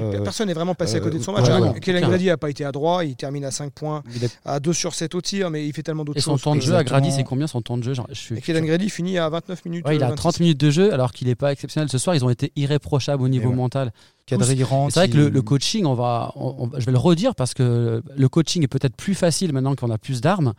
euh, 0.00 0.22
personne 0.22 0.48
n'est 0.48 0.54
vraiment 0.54 0.74
passé 0.74 0.96
à 0.96 1.00
côté 1.00 1.18
de 1.18 1.22
son 1.22 1.32
match. 1.32 1.48
Kellen 1.80 2.04
Grady 2.04 2.26
n'a 2.26 2.36
pas 2.36 2.50
été 2.50 2.64
à 2.64 2.72
droit, 2.72 3.04
il 3.04 3.16
termine 3.16 3.44
à 3.44 3.50
5 3.50 3.72
points, 3.72 4.02
à 4.44 4.60
2 4.60 4.72
sur 4.72 4.94
7 4.94 5.14
au 5.14 5.20
tir, 5.20 5.50
mais 5.50 5.66
il 5.66 5.72
fait 5.72 5.82
tellement 5.82 6.04
d'autres 6.04 6.20
choses. 6.20 6.34
Et 6.34 6.38
son 6.38 6.42
temps 6.42 6.56
de 6.56 6.60
jeu 6.60 6.74
à 6.74 6.84
Grady, 6.84 7.12
c'est 7.12 7.24
combien 7.24 7.46
son 7.46 7.62
temps 7.62 7.78
de 7.78 7.82
jeu 7.82 7.94
Kellen 8.42 8.66
Grady 8.66 8.90
finit 8.90 9.18
à 9.18 9.28
29 9.28 9.64
minutes. 9.64 9.86
il 9.92 10.02
a 10.02 10.12
30 10.12 10.40
minutes 10.40 10.60
de 10.60 10.70
jeu 10.70 10.92
alors 10.92 11.12
qu'il 11.12 11.28
n'est 11.28 11.34
pas 11.34 11.52
exceptionnel. 11.52 11.88
Ce 11.88 11.98
soir, 11.98 12.16
ils 12.16 12.24
ont 12.24 12.30
été 12.30 12.52
irréprochables 12.56 13.22
au 13.22 13.28
niveau 13.28 13.52
mental. 13.52 13.92
C'est 14.90 15.00
vrai 15.00 15.08
que 15.08 15.16
le, 15.16 15.42
coaching, 15.42 15.84
on 15.84 15.94
va, 15.94 16.32
on- 16.36 16.54
on- 16.72 16.78
je 16.80 16.86
vais 16.86 16.92
le 16.92 16.98
redire 16.98 17.34
parce 17.34 17.54
que 17.54 18.02
le 18.16 18.28
coaching 18.28 18.62
est 18.62 18.68
peut-être 18.68 18.94
plus 18.96 19.14
facile 19.14 19.52
maintenant 19.52 19.74
qu'on 19.74 19.90
a 19.90 19.98
plus 19.98 20.20
d'armes, 20.20 20.52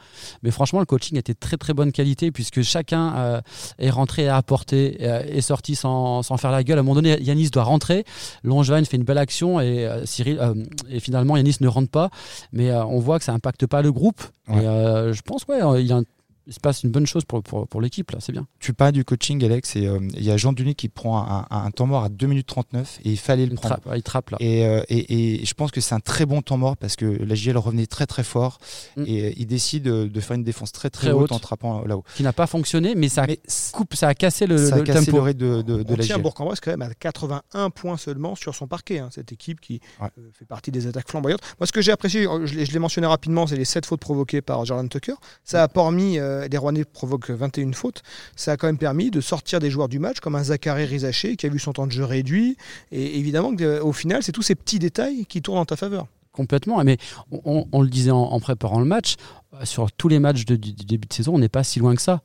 mais 0.44 0.52
franchement, 0.52 0.80
le 0.80 0.86
coaching 0.86 1.18
était 1.18 1.34
très 1.34 1.58
très 1.58 1.74
bonne 1.74 1.92
qualité 1.92 2.32
puisque 2.32 2.62
chacun 2.62 3.16
euh, 3.16 3.42
est 3.80 3.90
rentré 3.90 4.24
et 4.24 4.28
a 4.28 4.36
apporté, 4.38 4.98
euh, 5.02 5.24
est 5.24 5.42
sorti 5.42 5.76
sans, 5.76 6.22
sans 6.24 6.38
faire 6.38 6.52
la 6.52 6.64
gueule. 6.64 6.78
À 6.78 6.82
un 6.82 6.84
moment 6.84 6.96
donné, 6.96 7.18
Yanis 7.22 7.50
doit 7.50 7.64
rentrer, 7.64 8.04
Longevan 8.44 8.84
fait 8.86 8.98
une 8.98 9.04
belle 9.04 9.18
action 9.18 9.60
et 9.60 9.86
euh, 9.88 10.06
Cyril 10.06 10.38
euh, 10.40 10.54
et 10.90 11.00
finalement 11.00 11.38
Yanis 11.38 11.58
ne 11.62 11.68
rentre 11.68 11.90
pas, 11.90 12.10
mais 12.52 12.72
on 12.74 13.00
voit 13.00 13.18
que 13.20 13.26
ça 13.26 13.34
impacte 13.34 13.66
pas 13.66 13.82
le 13.82 13.92
groupe. 13.92 14.22
Ouais. 14.50 14.58
Et 14.58 15.14
je 15.14 15.22
pense 15.22 15.44
ouais, 15.48 15.60
il, 15.82 15.88
y 15.88 15.92
a 15.94 15.98
un- 15.98 16.04
il 16.48 16.54
se 16.54 16.60
passe 16.60 16.84
une 16.84 16.92
bonne 16.92 17.06
chose 17.06 17.24
pour, 17.26 17.42
pour, 17.44 17.68
pour 17.68 17.82
l'équipe 17.82 18.10
là, 18.12 18.20
c'est 18.22 18.32
bien. 18.32 18.46
Tu 18.60 18.74
parles 18.74 18.92
du 18.92 19.06
coaching, 19.06 19.44
Alex, 19.44 19.76
et 19.76 19.88
euh, 19.88 20.00
il 20.14 20.24
y 20.24 20.32
a 20.32 20.38
Jean 20.38 20.54
Denis 20.54 20.76
qui 20.76 20.90
prend 20.90 21.18
un, 21.20 21.46
un- 21.50 21.66
un 21.66 21.72
temps 21.72 21.86
mort 21.88 22.04
à 22.04 22.10
2 22.10 22.28
minutes 22.28 22.48
39 22.48 23.00
et 23.06 23.12
il 23.12 23.18
fallait 23.20 23.46
le 23.46 23.54
Il 23.54 23.56
prendre. 23.56 23.80
trappe, 23.80 23.94
il 23.96 24.04
trappe 24.04 24.30
là. 24.32 24.38
Et, 24.40 24.66
euh, 24.66 24.82
et- 24.90 25.42
et 25.42 25.46
je 25.46 25.54
pense 25.54 25.72
que 25.72 25.82
c'est 25.82 25.96
un 25.96 26.00
très 26.00 26.26
bon 26.26 26.42
temps 26.42 26.58
mort 26.58 26.76
parce 26.78 26.96
que 26.96 27.06
la 27.06 27.36
JL 27.36 27.58
revenait 27.58 27.86
très 27.88 28.06
très 28.06 28.24
fort 28.24 28.58
Mm. 28.98 29.04
et 29.08 29.24
euh, 29.26 29.34
il 29.38 29.46
décide 29.48 29.84
de, 29.84 30.20
faire 30.20 30.36
une 30.36 30.44
défense 30.44 30.72
très 30.72 30.90
très, 30.90 31.08
Très 31.08 31.12
haute, 31.14 31.24
haute. 31.24 31.32
en 31.32 31.40
trappant 31.40 31.84
là-haut. 31.86 32.04
Qui 32.16 32.24
n'a 32.24 32.34
pas 32.34 32.48
fonctionné, 32.48 32.96
mais 32.96 33.10
ça 33.10 33.26
Mais 33.28 33.40
coupe, 33.72 33.96
ça 33.96 34.08
a 34.10 34.14
cassé 34.14 34.46
le, 34.48 34.58
ça 34.58 34.76
a 34.76 34.78
le 34.80 34.84
cassé 34.84 35.06
tempo. 35.12 35.26
le 35.26 35.34
de, 35.34 35.62
de, 35.62 35.84
de 35.84 35.94
On 35.94 35.96
la 35.98 36.04
tient. 36.04 36.20
Bourg-en-Bresse 36.20 36.60
quand 36.60 36.72
même 36.72 36.82
à 36.82 36.94
81 36.94 37.70
points 37.70 37.98
seulement 37.98 38.36
sur 38.36 38.54
son 38.56 38.68
parquet. 38.68 39.00
hein, 39.00 39.10
cette 39.12 39.32
équipe 39.32 39.60
qui 39.62 39.80
Ouais. 40.02 40.08
euh, 40.20 40.30
fait 40.38 40.46
partie 40.46 40.72
des 40.72 40.88
attaques 40.88 41.10
flamboyantes. 41.10 41.42
Moi, 41.60 41.68
ce 41.68 41.72
que 41.72 41.82
j'ai 41.82 41.92
apprécié, 41.92 42.24
je 42.46 42.56
l'ai 42.56 42.66
je 42.66 42.72
l'ai 42.72 42.80
mentionné 42.80 43.08
rapidement, 43.08 43.46
c'est 43.48 43.56
les 43.56 43.66
7 43.66 43.86
fautes 43.86 44.00
provoquées 44.00 44.42
par 44.42 44.64
Jordan 44.66 44.88
Tucker. 44.90 45.14
Ça 45.44 45.64
a 45.64 45.68
permis, 45.68 46.18
euh, 46.34 46.48
les 46.48 46.58
Rouennais 46.58 46.86
provoquent 46.86 47.30
21 47.30 47.72
fautes. 47.74 48.02
Ça 48.36 48.54
a 48.54 48.58
quand 48.58 48.68
même 48.68 48.78
permis 48.78 49.12
de 49.12 49.22
sortir 49.22 49.60
des 49.60 49.70
joueurs 49.70 49.90
du 49.90 50.00
match, 50.00 50.20
comme 50.20 50.36
un 50.36 50.44
Zachary 50.44 50.86
Rizaché 50.86 51.36
qui 51.36 51.46
a 51.46 51.50
vu 51.50 51.60
son 51.60 51.74
temps 51.74 51.88
de 51.88 51.92
jeu 51.92 52.04
réduit. 52.04 52.58
Et 52.92 53.20
évidemment, 53.20 53.52
euh, 53.62 53.82
au 53.82 53.94
final, 53.94 54.24
c'est 54.24 54.32
tous 54.32 54.42
ces 54.42 54.56
petits 54.56 54.80
détails 54.80 55.26
qui 55.26 55.42
tournent 55.42 55.60
en 55.60 55.66
ta 55.66 55.76
faveur. 55.76 56.08
Complètement. 56.32 56.84
Mais 56.84 56.98
on, 57.32 57.82
le 57.82 57.90
disait 57.90 58.12
en, 58.12 58.40
préparant 58.40 58.80
le 58.80 58.86
match, 58.86 59.16
euh, 59.54 59.66
sur 59.66 59.92
tous 59.92 60.08
les 60.08 60.20
matchs 60.20 60.46
de- 60.46 60.56
du, 60.56 60.74
début 60.74 61.08
de 61.08 61.14
saison, 61.14 61.36
on 61.36 61.40
n'est 61.40 61.50
pas 61.50 61.64
si 61.64 61.80
loin 61.80 61.96
que 61.96 62.02
ça. 62.02 62.22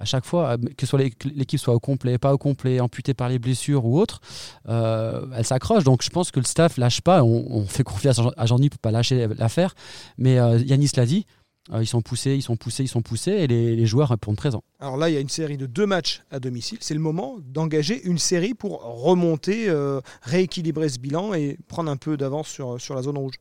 À 0.00 0.04
chaque 0.04 0.24
fois, 0.24 0.56
que 0.76 0.86
soit 0.86 1.00
l'équipe 1.00 1.58
soit 1.58 1.74
au 1.74 1.80
complet, 1.80 2.18
pas 2.18 2.32
au 2.32 2.38
complet, 2.38 2.78
amputée 2.78 3.14
par 3.14 3.28
les 3.28 3.40
blessures 3.40 3.84
ou 3.84 3.98
autre, 3.98 4.20
elle 4.68 5.44
s'accroche. 5.44 5.82
Donc 5.82 6.04
je 6.04 6.10
pense 6.10 6.30
que 6.30 6.38
le 6.38 6.44
staff 6.44 6.76
lâche 6.76 7.00
pas. 7.00 7.24
On, 7.24 7.66
fait 7.66 7.82
confiance 7.82 8.20
à 8.20 8.22
Jean- 8.22 8.32
à 8.36 8.46
Jean-Denis 8.46 8.70
pour 8.70 8.78
pas 8.78 8.92
lâcher 8.92 9.26
l'affaire. 9.36 9.74
Mais 10.16 10.38
euh, 10.38 10.58
Yanis 10.58 10.92
l'a 10.94 11.04
dit, 11.04 11.26
ils 11.80 11.86
sont 11.86 12.00
poussés, 12.02 12.34
ils 12.34 12.42
sont 12.42 12.56
poussés, 12.56 12.84
ils 12.84 12.88
sont 12.88 13.02
poussés, 13.02 13.32
et 13.32 13.46
les, 13.46 13.76
les 13.76 13.86
joueurs 13.86 14.08
répondent 14.08 14.36
présents. 14.36 14.62
Alors 14.80 14.96
là, 14.96 15.10
il 15.10 15.14
y 15.14 15.16
a 15.16 15.20
une 15.20 15.28
série 15.28 15.56
de 15.58 15.66
deux 15.66 15.86
matchs 15.86 16.22
à 16.30 16.40
domicile. 16.40 16.78
C'est 16.80 16.94
le 16.94 17.00
moment 17.00 17.36
d'engager 17.44 18.00
une 18.06 18.18
série 18.18 18.54
pour 18.54 18.80
remonter, 18.82 19.68
euh, 19.68 20.00
rééquilibrer 20.22 20.88
ce 20.88 20.98
bilan 20.98 21.34
et 21.34 21.58
prendre 21.68 21.90
un 21.90 21.96
peu 21.96 22.16
d'avance 22.16 22.48
sur, 22.48 22.80
sur 22.80 22.94
la 22.94 23.02
zone 23.02 23.18
rouge. 23.18 23.34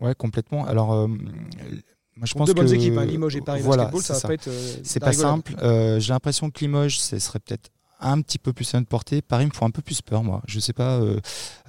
Ouais, 0.00 0.14
complètement. 0.14 0.64
Alors, 0.66 0.92
euh, 0.94 1.06
moi 1.08 2.24
je 2.24 2.34
pense 2.34 2.46
deux 2.46 2.54
bonnes 2.54 2.66
que 2.68 2.72
équipes, 2.74 2.96
hein, 2.96 3.04
Limoges 3.04 3.36
et 3.36 3.40
Paris 3.40 3.60
voilà, 3.62 3.84
Basketball, 3.84 4.02
ça 4.02 4.14
c'est 4.14 4.22
va 4.22 4.28
pas 4.28 4.34
être. 4.34 4.48
euh, 4.48 4.76
C'est 4.82 5.00
pas 5.00 5.10
rigolade. 5.10 5.30
simple. 5.32 5.54
Euh, 5.62 6.00
J'ai 6.00 6.12
l'impression 6.12 6.50
que 6.50 6.60
Limoges, 6.60 6.98
ce 6.98 7.18
serait 7.18 7.38
peut-être 7.40 7.70
un 8.04 8.20
petit 8.20 8.38
peu 8.38 8.52
plus 8.52 8.72
à 8.74 8.78
notre 8.78 8.88
portée. 8.88 9.22
Paris 9.22 9.46
me 9.46 9.50
font 9.50 9.66
un 9.66 9.70
peu 9.70 9.82
plus 9.82 10.00
peur, 10.02 10.22
moi. 10.22 10.42
Je 10.46 10.60
sais 10.60 10.72
pas. 10.72 10.98
euh, 11.00 11.18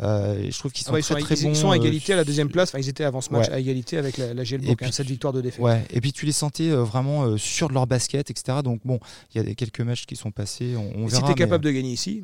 euh, 0.02 0.48
je 0.52 0.58
trouve 0.60 0.72
qu'ils 0.72 0.86
Ah 0.88 0.92
sont 0.92 0.98
ils, 0.98 1.04
très 1.04 1.14
sont, 1.20 1.26
très 1.26 1.36
ils- 1.36 1.44
bons. 1.44 1.50
ils 1.52 1.56
sont 1.56 1.72
à 1.72 1.74
euh, 1.76 1.78
égalité 1.80 2.14
à 2.14 2.18
la 2.18 2.24
deuxième 2.24 2.50
place. 2.50 2.70
Enfin, 2.70 2.80
ils 2.80 2.90
étaient 2.90 3.04
avant 3.04 3.22
ce 3.22 3.32
match 3.32 3.48
Ouais. 3.48 3.54
à 3.54 3.60
égalité 3.60 3.98
avec 3.98 4.18
la, 4.18 4.34
la 4.34 4.44
GL 4.44 4.62
Et 4.64 4.68
Bourg, 4.68 4.76
puis- 4.78 4.86
hein, 4.88 4.92
cette 4.92 5.08
victoire 5.08 5.34
de 5.34 5.42
défaite. 5.42 5.62
Ouais, 5.62 5.84
et 5.92 6.02
puis 6.02 6.12
tu 6.14 6.26
les 6.26 6.32
sentais 6.32 6.70
euh, 6.70 6.84
vraiment 6.84 7.24
euh, 7.24 7.38
sûrs 7.38 7.70
de 7.70 7.74
leur 7.74 7.88
basket, 7.88 8.30
etc. 8.30 8.60
Donc 8.64 8.82
bon, 8.86 9.00
il 9.34 9.38
y 9.38 9.42
a 9.42 9.44
des- 9.44 9.56
quelques 9.56 9.82
matchs 9.82 10.06
qui 10.06 10.16
sont 10.16 10.32
passés, 10.32 10.76
on, 10.78 10.92
on 11.04 11.06
Et 11.08 11.10
si 11.10 11.16
verra. 11.16 11.22
tu 11.22 11.26
es 11.26 11.30
mais- 11.30 11.36
capable 11.36 11.64
de 11.64 11.72
gagner 11.72 11.92
ici, 11.92 12.24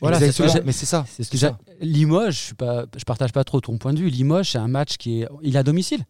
Voilà, 0.00 0.18
mais 0.20 0.30
c'est 0.72 0.86
ça. 0.86 1.04
C'est 1.08 1.24
ce 1.24 1.30
que 1.30 1.52
Limoges, 1.80 2.54
je 2.60 2.86
je 2.98 3.04
partage 3.04 3.32
pas 3.32 3.44
trop 3.44 3.60
ton 3.60 3.78
point 3.78 3.92
de 3.94 3.98
vue. 4.00 4.10
Limoges, 4.10 4.50
c'est 4.52 4.58
un 4.58 4.68
match 4.68 4.96
qui 4.96 5.22
est, 5.22 5.28
il 5.42 5.56
est 5.56 5.58
à 5.58 5.62
domicile. 5.62 6.04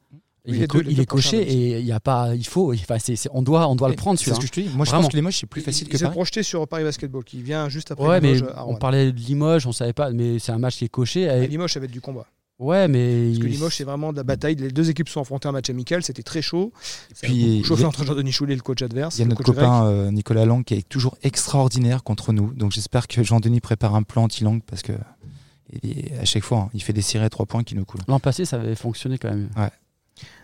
Il, 0.46 0.54
est, 0.56 0.58
les 0.60 0.66
co- 0.66 0.78
deux- 0.78 0.84
les 0.84 0.90
il 0.92 0.96
deux 0.96 1.02
est 1.02 1.06
coché 1.06 1.36
et 1.42 1.78
il 1.80 1.84
y 1.86 1.92
a 1.92 2.00
pas, 2.00 2.34
il 2.34 2.46
faut, 2.46 2.72
enfin, 2.72 2.96
on 3.32 3.42
doit, 3.42 3.68
on 3.68 3.76
doit 3.76 3.88
le 3.90 3.94
prendre 3.94 4.18
C'est 4.18 4.32
ce 4.32 4.40
que 4.40 4.46
je 4.46 4.50
te 4.52 4.60
dis. 4.60 4.70
Moi, 4.74 4.84
je 4.86 4.90
Vraiment. 4.90 5.02
pense 5.04 5.12
que 5.12 5.16
Limoges, 5.16 5.36
c'est 5.38 5.46
plus 5.46 5.60
facile 5.60 5.86
il 5.86 5.92
que 5.92 5.98
Paris. 6.02 6.12
projeté 6.14 6.42
sur 6.42 6.66
Paris 6.66 6.84
Basketball 6.84 7.22
qui 7.24 7.42
vient 7.42 7.68
juste 7.68 7.90
après 7.90 8.06
Ouais, 8.06 8.20
mais 8.22 8.42
à 8.54 8.66
on 8.66 8.76
parlait 8.76 9.12
de 9.12 9.18
Limoges, 9.18 9.66
on 9.66 9.72
savait 9.72 9.92
pas, 9.92 10.10
mais 10.12 10.38
c'est 10.38 10.52
un 10.52 10.58
match 10.58 10.76
qui 10.78 10.86
est 10.86 10.88
coché. 10.88 11.22
Et- 11.22 11.46
Limoges, 11.46 11.74
ça 11.74 11.80
va 11.80 11.84
être 11.84 11.90
du 11.92 12.00
combat. 12.00 12.26
ouais, 12.58 12.88
mais 12.88 13.26
Parce 13.32 13.38
que 13.38 13.46
Limoges, 13.48 13.76
c'est 13.76 13.84
vraiment 13.84 14.12
de 14.12 14.16
la 14.16 14.22
bataille. 14.22 14.54
Les 14.54 14.70
deux 14.70 14.88
équipes 14.88 15.10
sont 15.10 15.20
affrontées 15.20 15.48
un 15.48 15.52
match 15.52 15.68
amical. 15.68 16.02
C'était 16.02 16.22
très 16.22 16.40
chaud. 16.42 16.72
Puis, 17.20 17.62
chauffé 17.62 17.80
il 17.80 17.82
y 17.82 17.84
a- 17.84 17.88
entre 17.88 18.04
Jean-Denis 18.06 18.32
Choulet 18.32 18.54
et 18.54 18.56
le 18.56 18.62
coach 18.62 18.80
adverse. 18.80 19.16
Il 19.18 19.20
y 19.20 19.24
a 19.24 19.26
notre 19.26 19.42
copain 19.42 19.84
euh, 19.86 20.10
Nicolas 20.10 20.46
Lang 20.46 20.64
qui 20.64 20.72
est 20.74 20.88
toujours 20.88 21.18
extraordinaire 21.22 22.02
contre 22.02 22.32
nous. 22.32 22.52
Donc 22.54 22.72
j'espère 22.72 23.08
que 23.08 23.22
Jean-Denis 23.22 23.60
prépare 23.60 23.94
un 23.94 24.02
plan 24.04 24.22
anti-Lang 24.24 24.62
parce 24.66 24.80
que 24.80 24.92
à 26.20 26.24
chaque 26.24 26.42
fois, 26.42 26.58
hein, 26.58 26.70
il 26.74 26.82
fait 26.82 26.92
des 26.92 27.02
séries 27.02 27.24
à 27.24 27.30
trois 27.30 27.46
points 27.46 27.62
qui 27.62 27.74
nous 27.76 27.84
coulent. 27.84 28.00
l'an 28.08 28.18
passé, 28.18 28.44
ça 28.44 28.56
avait 28.56 28.74
fonctionné 28.74 29.18
quand 29.18 29.28
même. 29.30 29.48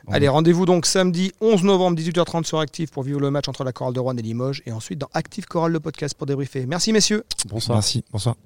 Allez, 0.08 0.28
rendez-vous 0.28 0.66
donc 0.66 0.86
samedi 0.86 1.32
11 1.40 1.64
novembre 1.64 1.98
18h30 1.98 2.44
sur 2.44 2.60
Active 2.60 2.90
pour 2.90 3.02
vivre 3.02 3.20
le 3.20 3.30
match 3.30 3.48
entre 3.48 3.64
la 3.64 3.72
Chorale 3.72 3.94
de 3.94 4.00
Rouen 4.00 4.16
et 4.16 4.22
Limoges 4.22 4.62
et 4.66 4.72
ensuite 4.72 4.98
dans 4.98 5.08
Active 5.14 5.46
Chorale 5.46 5.72
le 5.72 5.80
podcast 5.80 6.14
pour 6.14 6.26
débriefer. 6.26 6.66
Merci 6.66 6.92
messieurs. 6.92 7.24
Bonsoir. 7.48 7.76
Merci. 7.76 8.04
Bonsoir. 8.12 8.36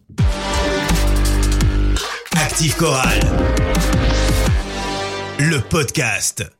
Active 2.36 2.76
Chorale. 2.76 3.20
Le 5.38 5.60
podcast. 5.60 6.59